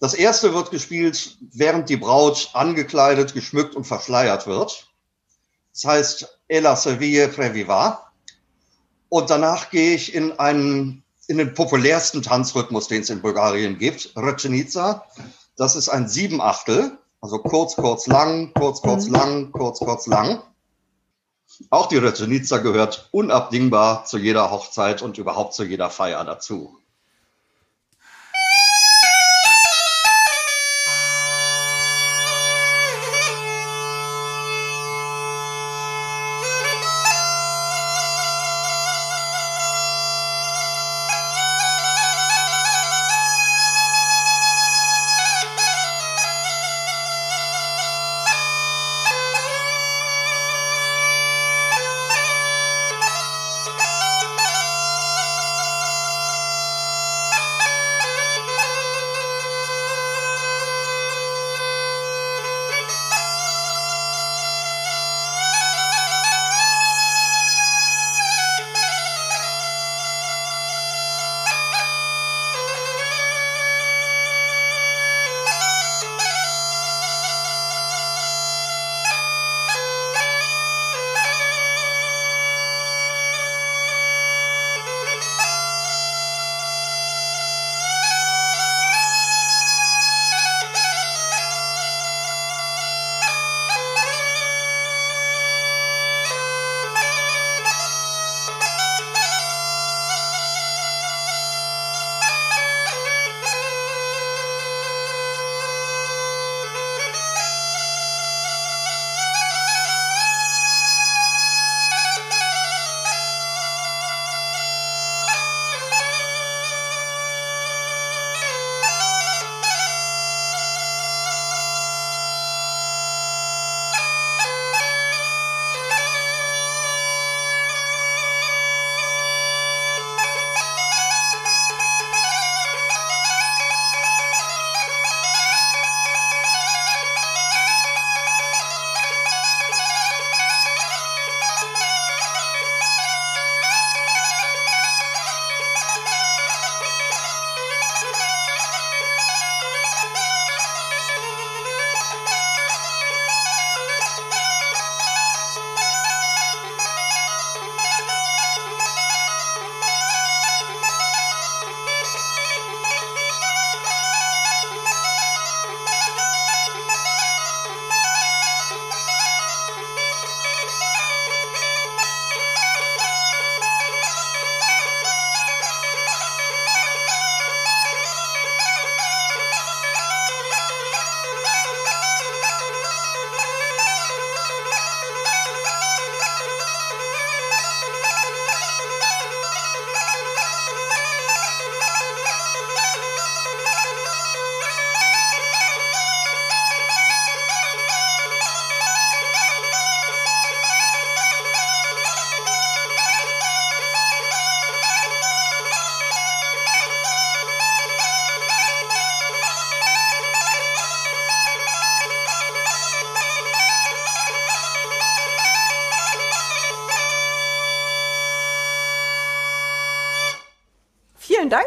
Das 0.00 0.14
erste 0.14 0.52
wird 0.52 0.72
gespielt, 0.72 1.36
während 1.52 1.88
die 1.88 1.96
Braut 1.96 2.50
angekleidet, 2.54 3.34
geschmückt 3.34 3.76
und 3.76 3.84
verschleiert 3.84 4.48
wird. 4.48 4.88
Das 5.72 5.84
heißt 5.84 6.38
Ella 6.48 6.74
Seville 6.74 7.28
Previva. 7.28 8.11
Und 9.12 9.28
danach 9.28 9.68
gehe 9.68 9.94
ich 9.94 10.14
in 10.14 10.38
einen, 10.38 11.04
in 11.26 11.36
den 11.36 11.52
populärsten 11.52 12.22
Tanzrhythmus, 12.22 12.88
den 12.88 13.02
es 13.02 13.10
in 13.10 13.20
Bulgarien 13.20 13.76
gibt, 13.76 14.14
Recenica. 14.16 15.04
Das 15.54 15.76
ist 15.76 15.90
ein 15.90 16.08
Siebenachtel, 16.08 16.96
also 17.20 17.38
kurz, 17.40 17.76
kurz, 17.76 18.06
lang, 18.06 18.54
kurz, 18.54 18.80
kurz, 18.80 19.08
mhm. 19.08 19.12
lang, 19.12 19.52
kurz, 19.52 19.80
kurz, 19.80 20.06
lang. 20.06 20.42
Auch 21.68 21.88
die 21.88 21.98
Recenica 21.98 22.56
gehört 22.56 23.10
unabdingbar 23.12 24.06
zu 24.06 24.16
jeder 24.16 24.50
Hochzeit 24.50 25.02
und 25.02 25.18
überhaupt 25.18 25.52
zu 25.52 25.64
jeder 25.64 25.90
Feier 25.90 26.24
dazu. 26.24 26.78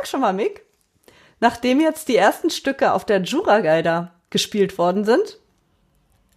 Schon 0.07 0.21
mal, 0.21 0.33
Mick. 0.33 0.65
Nachdem 1.39 1.79
jetzt 1.79 2.07
die 2.07 2.15
ersten 2.15 2.49
Stücke 2.49 2.93
auf 2.93 3.05
der 3.05 3.21
Jura 3.21 3.59
Geider 3.59 4.13
gespielt 4.29 4.77
worden 4.77 5.05
sind, 5.05 5.39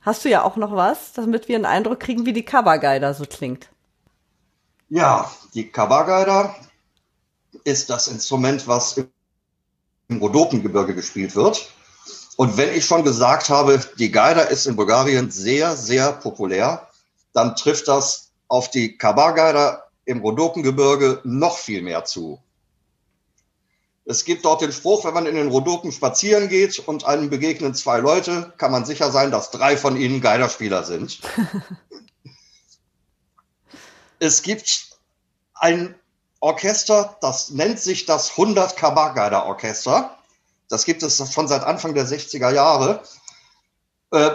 hast 0.00 0.24
du 0.24 0.28
ja 0.28 0.42
auch 0.42 0.56
noch 0.56 0.74
was, 0.74 1.12
damit 1.12 1.48
wir 1.48 1.56
einen 1.56 1.66
Eindruck 1.66 2.00
kriegen, 2.00 2.26
wie 2.26 2.32
die 2.32 2.44
Kabageider 2.44 3.14
so 3.14 3.24
klingt. 3.24 3.68
Ja, 4.88 5.30
die 5.54 5.70
Kabageider 5.70 6.54
ist 7.64 7.90
das 7.90 8.08
Instrument, 8.08 8.66
was 8.66 8.96
im 10.08 10.18
Rhodopengebirge 10.18 10.94
gespielt 10.94 11.36
wird. 11.36 11.70
Und 12.36 12.56
wenn 12.56 12.72
ich 12.72 12.86
schon 12.86 13.04
gesagt 13.04 13.50
habe, 13.50 13.80
die 13.98 14.10
Geider 14.10 14.48
ist 14.48 14.66
in 14.66 14.76
Bulgarien 14.76 15.30
sehr, 15.30 15.76
sehr 15.76 16.12
populär, 16.12 16.88
dann 17.32 17.56
trifft 17.56 17.88
das 17.88 18.30
auf 18.48 18.70
die 18.70 18.96
Kabageider 18.96 19.84
im 20.04 20.20
Rhodopengebirge 20.20 21.20
noch 21.24 21.58
viel 21.58 21.82
mehr 21.82 22.04
zu. 22.04 22.40
Es 24.10 24.24
gibt 24.24 24.46
dort 24.46 24.62
den 24.62 24.72
Spruch, 24.72 25.04
wenn 25.04 25.12
man 25.12 25.26
in 25.26 25.34
den 25.34 25.48
Rhodopen 25.48 25.92
spazieren 25.92 26.48
geht 26.48 26.78
und 26.78 27.04
einem 27.04 27.28
begegnen 27.28 27.74
zwei 27.74 27.98
Leute, 27.98 28.54
kann 28.56 28.72
man 28.72 28.86
sicher 28.86 29.10
sein, 29.10 29.30
dass 29.30 29.50
drei 29.50 29.76
von 29.76 29.98
ihnen 29.98 30.22
Geiderspieler 30.22 30.82
sind. 30.82 31.20
es 34.18 34.40
gibt 34.40 34.96
ein 35.52 35.94
Orchester, 36.40 37.18
das 37.20 37.50
nennt 37.50 37.80
sich 37.80 38.06
das 38.06 38.30
100 38.30 38.78
Kabageider 38.78 39.44
Orchester. 39.44 40.16
Das 40.70 40.86
gibt 40.86 41.02
es 41.02 41.30
schon 41.30 41.46
seit 41.46 41.64
Anfang 41.64 41.92
der 41.92 42.06
60er 42.06 42.50
Jahre. 42.50 43.02
Äh, 44.10 44.30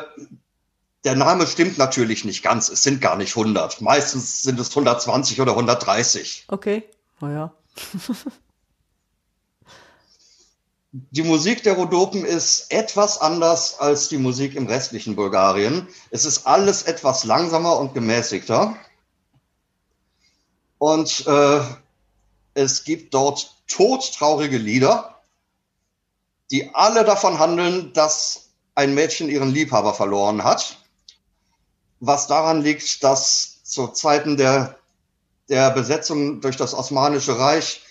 der 1.03 1.15
Name 1.15 1.47
stimmt 1.47 1.79
natürlich 1.79 2.25
nicht 2.25 2.43
ganz. 2.43 2.69
Es 2.69 2.83
sind 2.83 3.01
gar 3.01 3.15
nicht 3.15 3.35
100. 3.35 3.81
Meistens 3.81 4.43
sind 4.43 4.59
es 4.59 4.69
120 4.69 5.41
oder 5.41 5.53
130. 5.53 6.45
Okay, 6.47 6.83
naja. 7.19 7.51
Die 10.95 11.23
Musik 11.23 11.63
der 11.63 11.73
Rhodopen 11.73 12.23
ist 12.23 12.71
etwas 12.71 13.19
anders 13.19 13.79
als 13.79 14.09
die 14.09 14.19
Musik 14.19 14.53
im 14.53 14.67
restlichen 14.67 15.15
Bulgarien. 15.15 15.87
Es 16.11 16.23
ist 16.23 16.45
alles 16.45 16.83
etwas 16.83 17.23
langsamer 17.23 17.79
und 17.79 17.95
gemäßigter. 17.95 18.75
Und 20.77 21.25
äh, 21.25 21.61
es 22.53 22.83
gibt 22.83 23.15
dort 23.15 23.55
todtraurige 23.67 24.59
Lieder, 24.59 25.19
die 26.51 26.75
alle 26.75 27.03
davon 27.03 27.39
handeln, 27.39 27.91
dass 27.93 28.49
ein 28.75 28.93
Mädchen 28.93 29.29
ihren 29.29 29.51
Liebhaber 29.51 29.95
verloren 29.95 30.43
hat. 30.43 30.77
Was 32.01 32.27
daran 32.27 32.61
liegt, 32.61 33.03
dass 33.03 33.63
zu 33.63 33.87
Zeiten 33.87 34.37
der, 34.37 34.77
der 35.49 35.71
Besetzung 35.71 36.39
durch 36.39 36.55
das 36.55 36.75
Osmanische 36.75 37.39
Reich 37.39 37.81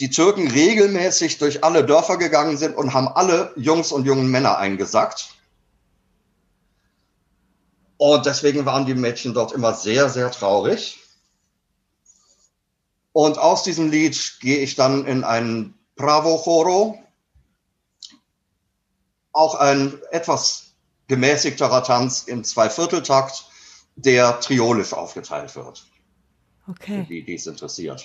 die 0.00 0.10
Türken 0.10 0.50
regelmäßig 0.50 1.38
durch 1.38 1.62
alle 1.62 1.84
Dörfer 1.84 2.16
gegangen 2.16 2.56
sind 2.56 2.76
und 2.76 2.94
haben 2.94 3.08
alle 3.08 3.52
Jungs 3.56 3.92
und 3.92 4.04
jungen 4.04 4.30
Männer 4.30 4.58
eingesackt. 4.58 5.34
Und 7.96 8.26
deswegen 8.26 8.66
waren 8.66 8.86
die 8.86 8.94
Mädchen 8.94 9.34
dort 9.34 9.52
immer 9.52 9.72
sehr, 9.72 10.08
sehr 10.08 10.30
traurig. 10.30 10.98
Und 13.12 13.38
aus 13.38 13.62
diesem 13.62 13.90
Lied 13.90 14.38
gehe 14.40 14.58
ich 14.58 14.74
dann 14.74 15.06
in 15.06 15.22
einen 15.22 15.78
Bravo 15.94 16.38
Choro, 16.38 16.98
auch 19.32 19.54
ein 19.54 20.00
etwas 20.10 20.74
gemäßigterer 21.06 21.84
Tanz 21.84 22.24
im 22.24 22.42
Zweivierteltakt, 22.42 23.46
der 23.94 24.40
triolisch 24.40 24.92
aufgeteilt 24.92 25.54
wird. 25.54 25.84
Okay. 26.68 27.06
Die, 27.08 27.22
die 27.22 27.34
es 27.34 27.46
interessiert. 27.46 28.04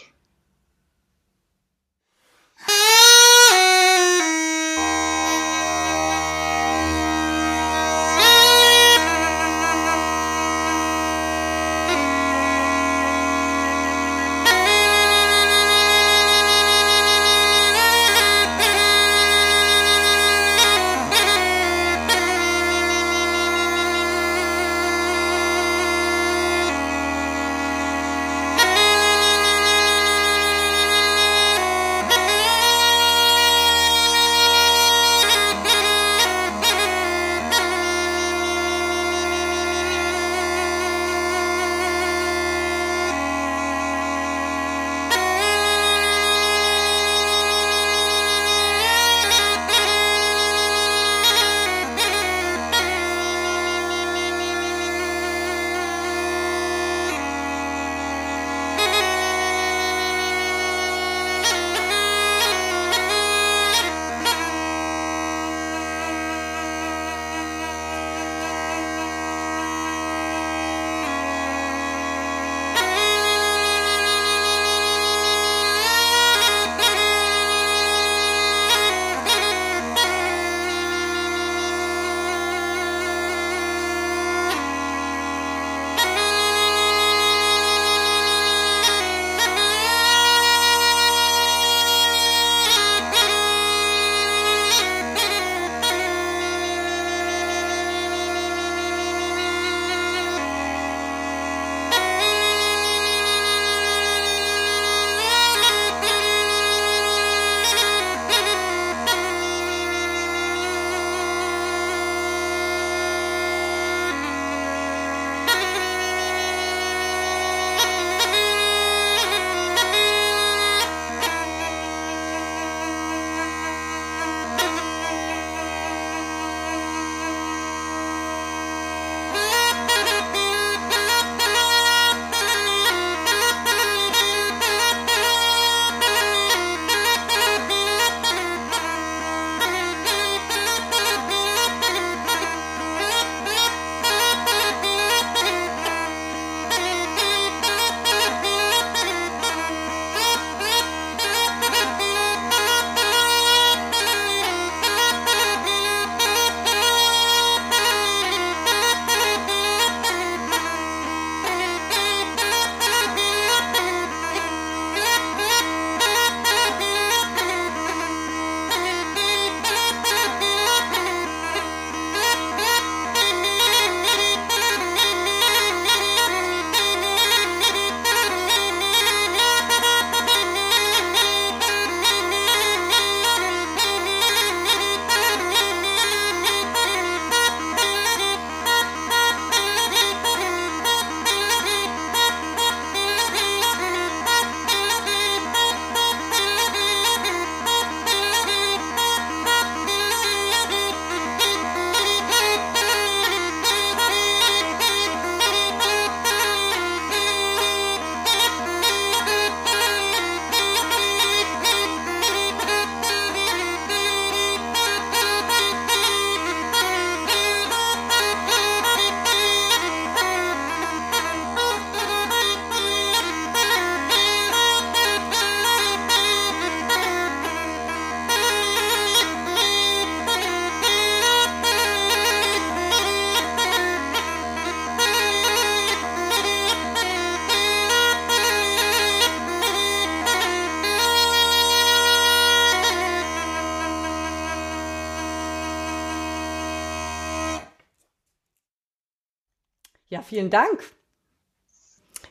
Vielen 250.50 250.52
Dank. 250.52 250.84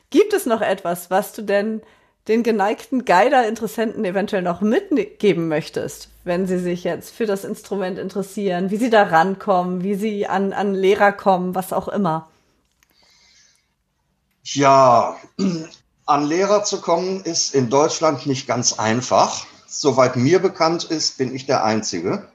Gibt 0.09 0.33
es 0.33 0.45
noch 0.45 0.61
etwas, 0.61 1.09
was 1.09 1.33
du 1.33 1.41
denn 1.41 1.81
den 2.27 2.43
geneigten 2.43 3.05
Geider-Interessenten 3.05 4.05
eventuell 4.05 4.41
noch 4.41 4.61
mitgeben 4.61 5.47
möchtest, 5.47 6.09
wenn 6.23 6.47
sie 6.47 6.59
sich 6.59 6.83
jetzt 6.83 7.11
für 7.11 7.25
das 7.25 7.43
Instrument 7.43 7.97
interessieren, 7.97 8.69
wie 8.69 8.77
sie 8.77 8.89
da 8.89 9.03
rankommen, 9.03 9.83
wie 9.83 9.95
sie 9.95 10.27
an, 10.27 10.53
an 10.53 10.75
Lehrer 10.75 11.11
kommen, 11.11 11.55
was 11.55 11.73
auch 11.73 11.87
immer? 11.87 12.29
Ja, 14.43 15.17
an 16.05 16.25
Lehrer 16.25 16.63
zu 16.63 16.81
kommen 16.81 17.21
ist 17.23 17.55
in 17.55 17.69
Deutschland 17.69 18.25
nicht 18.25 18.47
ganz 18.47 18.73
einfach. 18.73 19.45
Soweit 19.67 20.15
mir 20.15 20.39
bekannt 20.39 20.83
ist, 20.83 21.17
bin 21.17 21.33
ich 21.33 21.45
der 21.45 21.63
Einzige. 21.63 22.27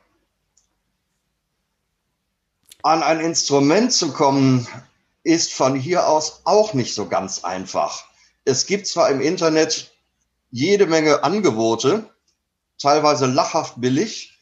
An 2.82 3.02
ein 3.02 3.20
Instrument 3.20 3.92
zu 3.92 4.12
kommen, 4.12 4.66
ist 5.24 5.52
von 5.52 5.74
hier 5.74 6.06
aus 6.06 6.42
auch 6.44 6.74
nicht 6.74 6.94
so 6.94 7.08
ganz 7.08 7.42
einfach. 7.42 8.04
Es 8.44 8.66
gibt 8.66 8.86
zwar 8.86 9.10
im 9.10 9.20
Internet 9.20 9.92
jede 10.50 10.86
Menge 10.86 11.24
Angebote, 11.24 12.08
teilweise 12.78 13.26
lachhaft 13.26 13.80
billig. 13.80 14.38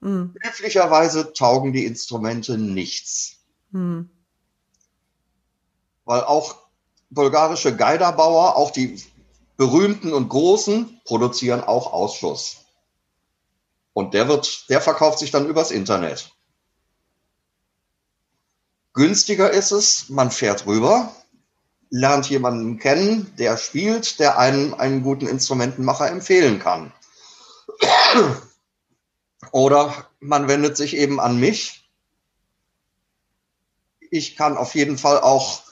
Mhm. 0.00 0.34
Üblicherweise 0.34 1.32
taugen 1.32 1.72
die 1.72 1.86
Instrumente 1.86 2.58
nichts. 2.58 3.38
Mhm. 3.70 4.10
Weil 6.04 6.22
auch 6.24 6.56
bulgarische 7.10 7.74
Geiderbauer, 7.74 8.56
auch 8.56 8.70
die 8.70 9.00
berühmten 9.56 10.12
und 10.12 10.28
großen, 10.28 11.00
produzieren 11.04 11.62
auch 11.62 11.92
Ausschuss. 11.92 12.58
Und 13.92 14.12
der 14.12 14.28
wird, 14.28 14.68
der 14.68 14.80
verkauft 14.80 15.20
sich 15.20 15.30
dann 15.30 15.46
übers 15.46 15.70
Internet. 15.70 16.35
Günstiger 18.96 19.50
ist 19.50 19.72
es, 19.72 20.08
man 20.08 20.30
fährt 20.30 20.66
rüber, 20.66 21.12
lernt 21.90 22.30
jemanden 22.30 22.78
kennen, 22.78 23.30
der 23.38 23.58
spielt, 23.58 24.18
der 24.18 24.38
einem 24.38 24.72
einen 24.72 25.02
guten 25.02 25.26
Instrumentenmacher 25.26 26.10
empfehlen 26.10 26.58
kann. 26.58 26.94
Oder 29.52 30.08
man 30.18 30.48
wendet 30.48 30.78
sich 30.78 30.96
eben 30.96 31.20
an 31.20 31.38
mich. 31.38 31.90
Ich 34.10 34.34
kann 34.34 34.56
auf 34.56 34.74
jeden 34.74 34.96
Fall 34.96 35.20
auch 35.20 35.62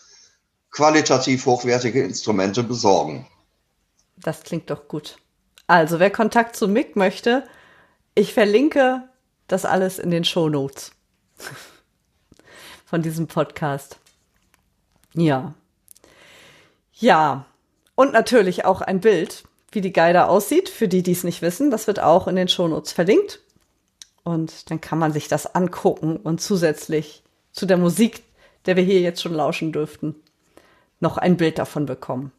qualitativ 0.70 1.46
hochwertige 1.46 2.02
Instrumente 2.02 2.62
besorgen. 2.62 3.26
Das 4.16 4.42
klingt 4.42 4.68
doch 4.68 4.86
gut. 4.86 5.16
Also, 5.66 5.98
wer 5.98 6.10
Kontakt 6.10 6.56
zu 6.56 6.68
Mick 6.68 6.94
möchte, 6.94 7.48
ich 8.14 8.34
verlinke 8.34 9.08
das 9.46 9.64
alles 9.64 9.98
in 9.98 10.10
den 10.10 10.24
Show 10.24 10.50
Notes 10.50 10.92
von 12.94 13.02
diesem 13.02 13.26
Podcast. 13.26 13.98
Ja. 15.14 15.52
Ja. 16.92 17.44
Und 17.96 18.12
natürlich 18.12 18.64
auch 18.64 18.82
ein 18.82 19.00
Bild, 19.00 19.42
wie 19.72 19.80
die 19.80 19.92
Guide 19.92 20.28
aussieht, 20.28 20.68
für 20.68 20.86
die, 20.86 21.02
die 21.02 21.10
es 21.10 21.24
nicht 21.24 21.42
wissen. 21.42 21.72
Das 21.72 21.88
wird 21.88 21.98
auch 21.98 22.28
in 22.28 22.36
den 22.36 22.46
Show 22.46 22.68
Notes 22.68 22.92
verlinkt. 22.92 23.40
Und 24.22 24.70
dann 24.70 24.80
kann 24.80 25.00
man 25.00 25.12
sich 25.12 25.26
das 25.26 25.56
angucken 25.56 26.18
und 26.18 26.40
zusätzlich 26.40 27.24
zu 27.50 27.66
der 27.66 27.78
Musik, 27.78 28.22
der 28.64 28.76
wir 28.76 28.84
hier 28.84 29.00
jetzt 29.00 29.20
schon 29.20 29.34
lauschen 29.34 29.72
dürften, 29.72 30.14
noch 31.00 31.18
ein 31.18 31.36
Bild 31.36 31.58
davon 31.58 31.86
bekommen. 31.86 32.30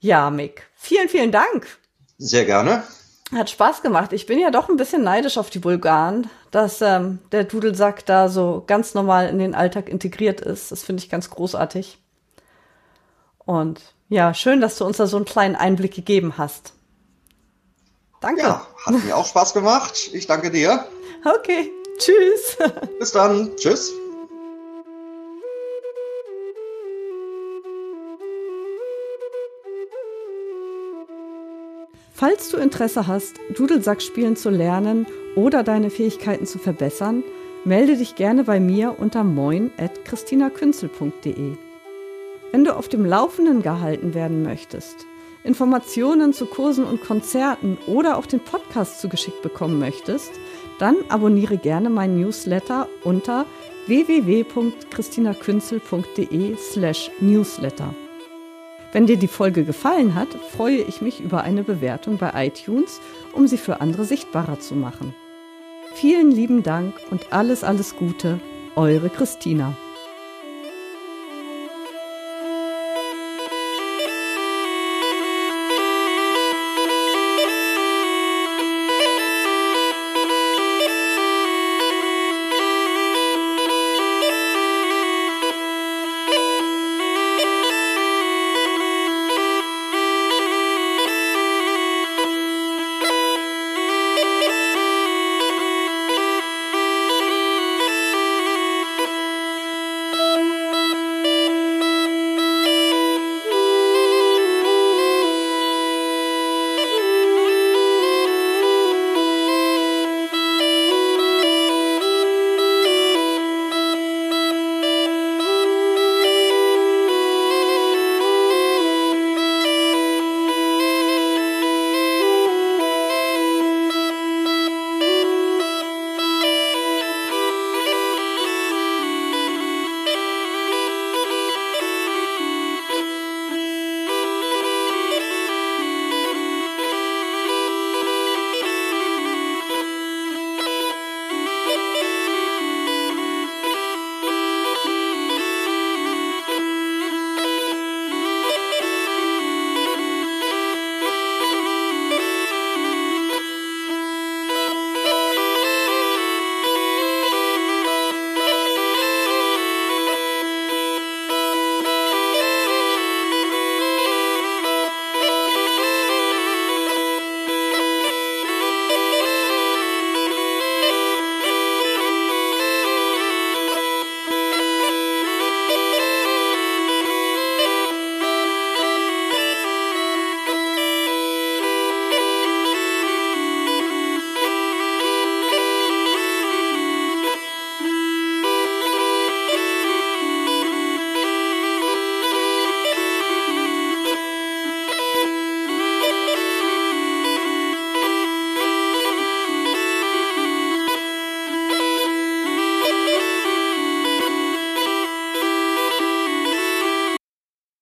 Ja, 0.00 0.28
Mick, 0.30 0.68
vielen, 0.74 1.08
vielen 1.08 1.30
Dank. 1.30 1.68
Sehr 2.16 2.46
gerne. 2.46 2.82
Hat 3.32 3.50
Spaß 3.50 3.82
gemacht. 3.82 4.12
Ich 4.14 4.24
bin 4.24 4.38
ja 4.38 4.50
doch 4.50 4.68
ein 4.70 4.78
bisschen 4.78 5.02
neidisch 5.02 5.36
auf 5.36 5.50
die 5.50 5.58
Bulgaren, 5.58 6.30
dass 6.50 6.80
ähm, 6.80 7.18
der 7.30 7.44
Dudelsack 7.44 8.06
da 8.06 8.30
so 8.30 8.64
ganz 8.66 8.94
normal 8.94 9.28
in 9.28 9.38
den 9.38 9.54
Alltag 9.54 9.88
integriert 9.88 10.40
ist. 10.40 10.72
Das 10.72 10.82
finde 10.82 11.02
ich 11.02 11.10
ganz 11.10 11.28
großartig. 11.28 11.98
Und 13.44 13.80
ja, 14.08 14.32
schön, 14.32 14.60
dass 14.62 14.78
du 14.78 14.86
uns 14.86 14.96
da 14.96 15.06
so 15.06 15.16
einen 15.16 15.26
kleinen 15.26 15.56
Einblick 15.56 15.94
gegeben 15.94 16.38
hast. 16.38 16.72
Danke. 18.20 18.42
Ja, 18.42 18.66
hat 18.84 19.04
mir 19.04 19.16
auch 19.16 19.26
Spaß 19.26 19.52
gemacht. 19.52 20.10
Ich 20.12 20.26
danke 20.26 20.50
dir. 20.50 20.86
Okay, 21.24 21.70
tschüss. 21.98 22.56
Bis 22.98 23.12
dann. 23.12 23.54
Tschüss. 23.56 23.92
Falls 32.18 32.50
du 32.50 32.56
Interesse 32.56 33.06
hast, 33.06 33.38
Dudelsack 33.54 34.02
spielen 34.02 34.34
zu 34.34 34.50
lernen 34.50 35.06
oder 35.36 35.62
deine 35.62 35.88
Fähigkeiten 35.88 36.46
zu 36.46 36.58
verbessern, 36.58 37.22
melde 37.64 37.96
dich 37.96 38.16
gerne 38.16 38.42
bei 38.42 38.58
mir 38.58 38.96
unter 38.98 39.22
moin.christinakünzel.de. 39.22 41.52
Wenn 42.50 42.64
du 42.64 42.74
auf 42.74 42.88
dem 42.88 43.04
Laufenden 43.04 43.62
gehalten 43.62 44.14
werden 44.14 44.42
möchtest, 44.42 45.06
Informationen 45.44 46.32
zu 46.32 46.46
Kursen 46.46 46.84
und 46.84 47.04
Konzerten 47.04 47.78
oder 47.86 48.16
auch 48.16 48.26
den 48.26 48.40
Podcast 48.40 49.00
zugeschickt 49.00 49.42
bekommen 49.42 49.78
möchtest, 49.78 50.32
dann 50.80 50.96
abonniere 51.10 51.56
gerne 51.56 51.88
meinen 51.88 52.20
Newsletter 52.20 52.88
unter 53.04 53.46
www.christinakünzel.de 53.86 56.56
slash 56.56 57.12
newsletter. 57.20 57.94
Wenn 58.92 59.06
dir 59.06 59.18
die 59.18 59.28
Folge 59.28 59.64
gefallen 59.64 60.14
hat, 60.14 60.28
freue 60.56 60.78
ich 60.78 61.02
mich 61.02 61.20
über 61.20 61.42
eine 61.42 61.62
Bewertung 61.62 62.16
bei 62.16 62.46
iTunes, 62.46 63.00
um 63.34 63.46
sie 63.46 63.58
für 63.58 63.82
andere 63.82 64.04
sichtbarer 64.04 64.60
zu 64.60 64.74
machen. 64.74 65.14
Vielen 65.94 66.30
lieben 66.30 66.62
Dank 66.62 66.94
und 67.10 67.32
alles, 67.32 67.64
alles 67.64 67.96
Gute, 67.96 68.40
eure 68.76 69.10
Christina. 69.10 69.76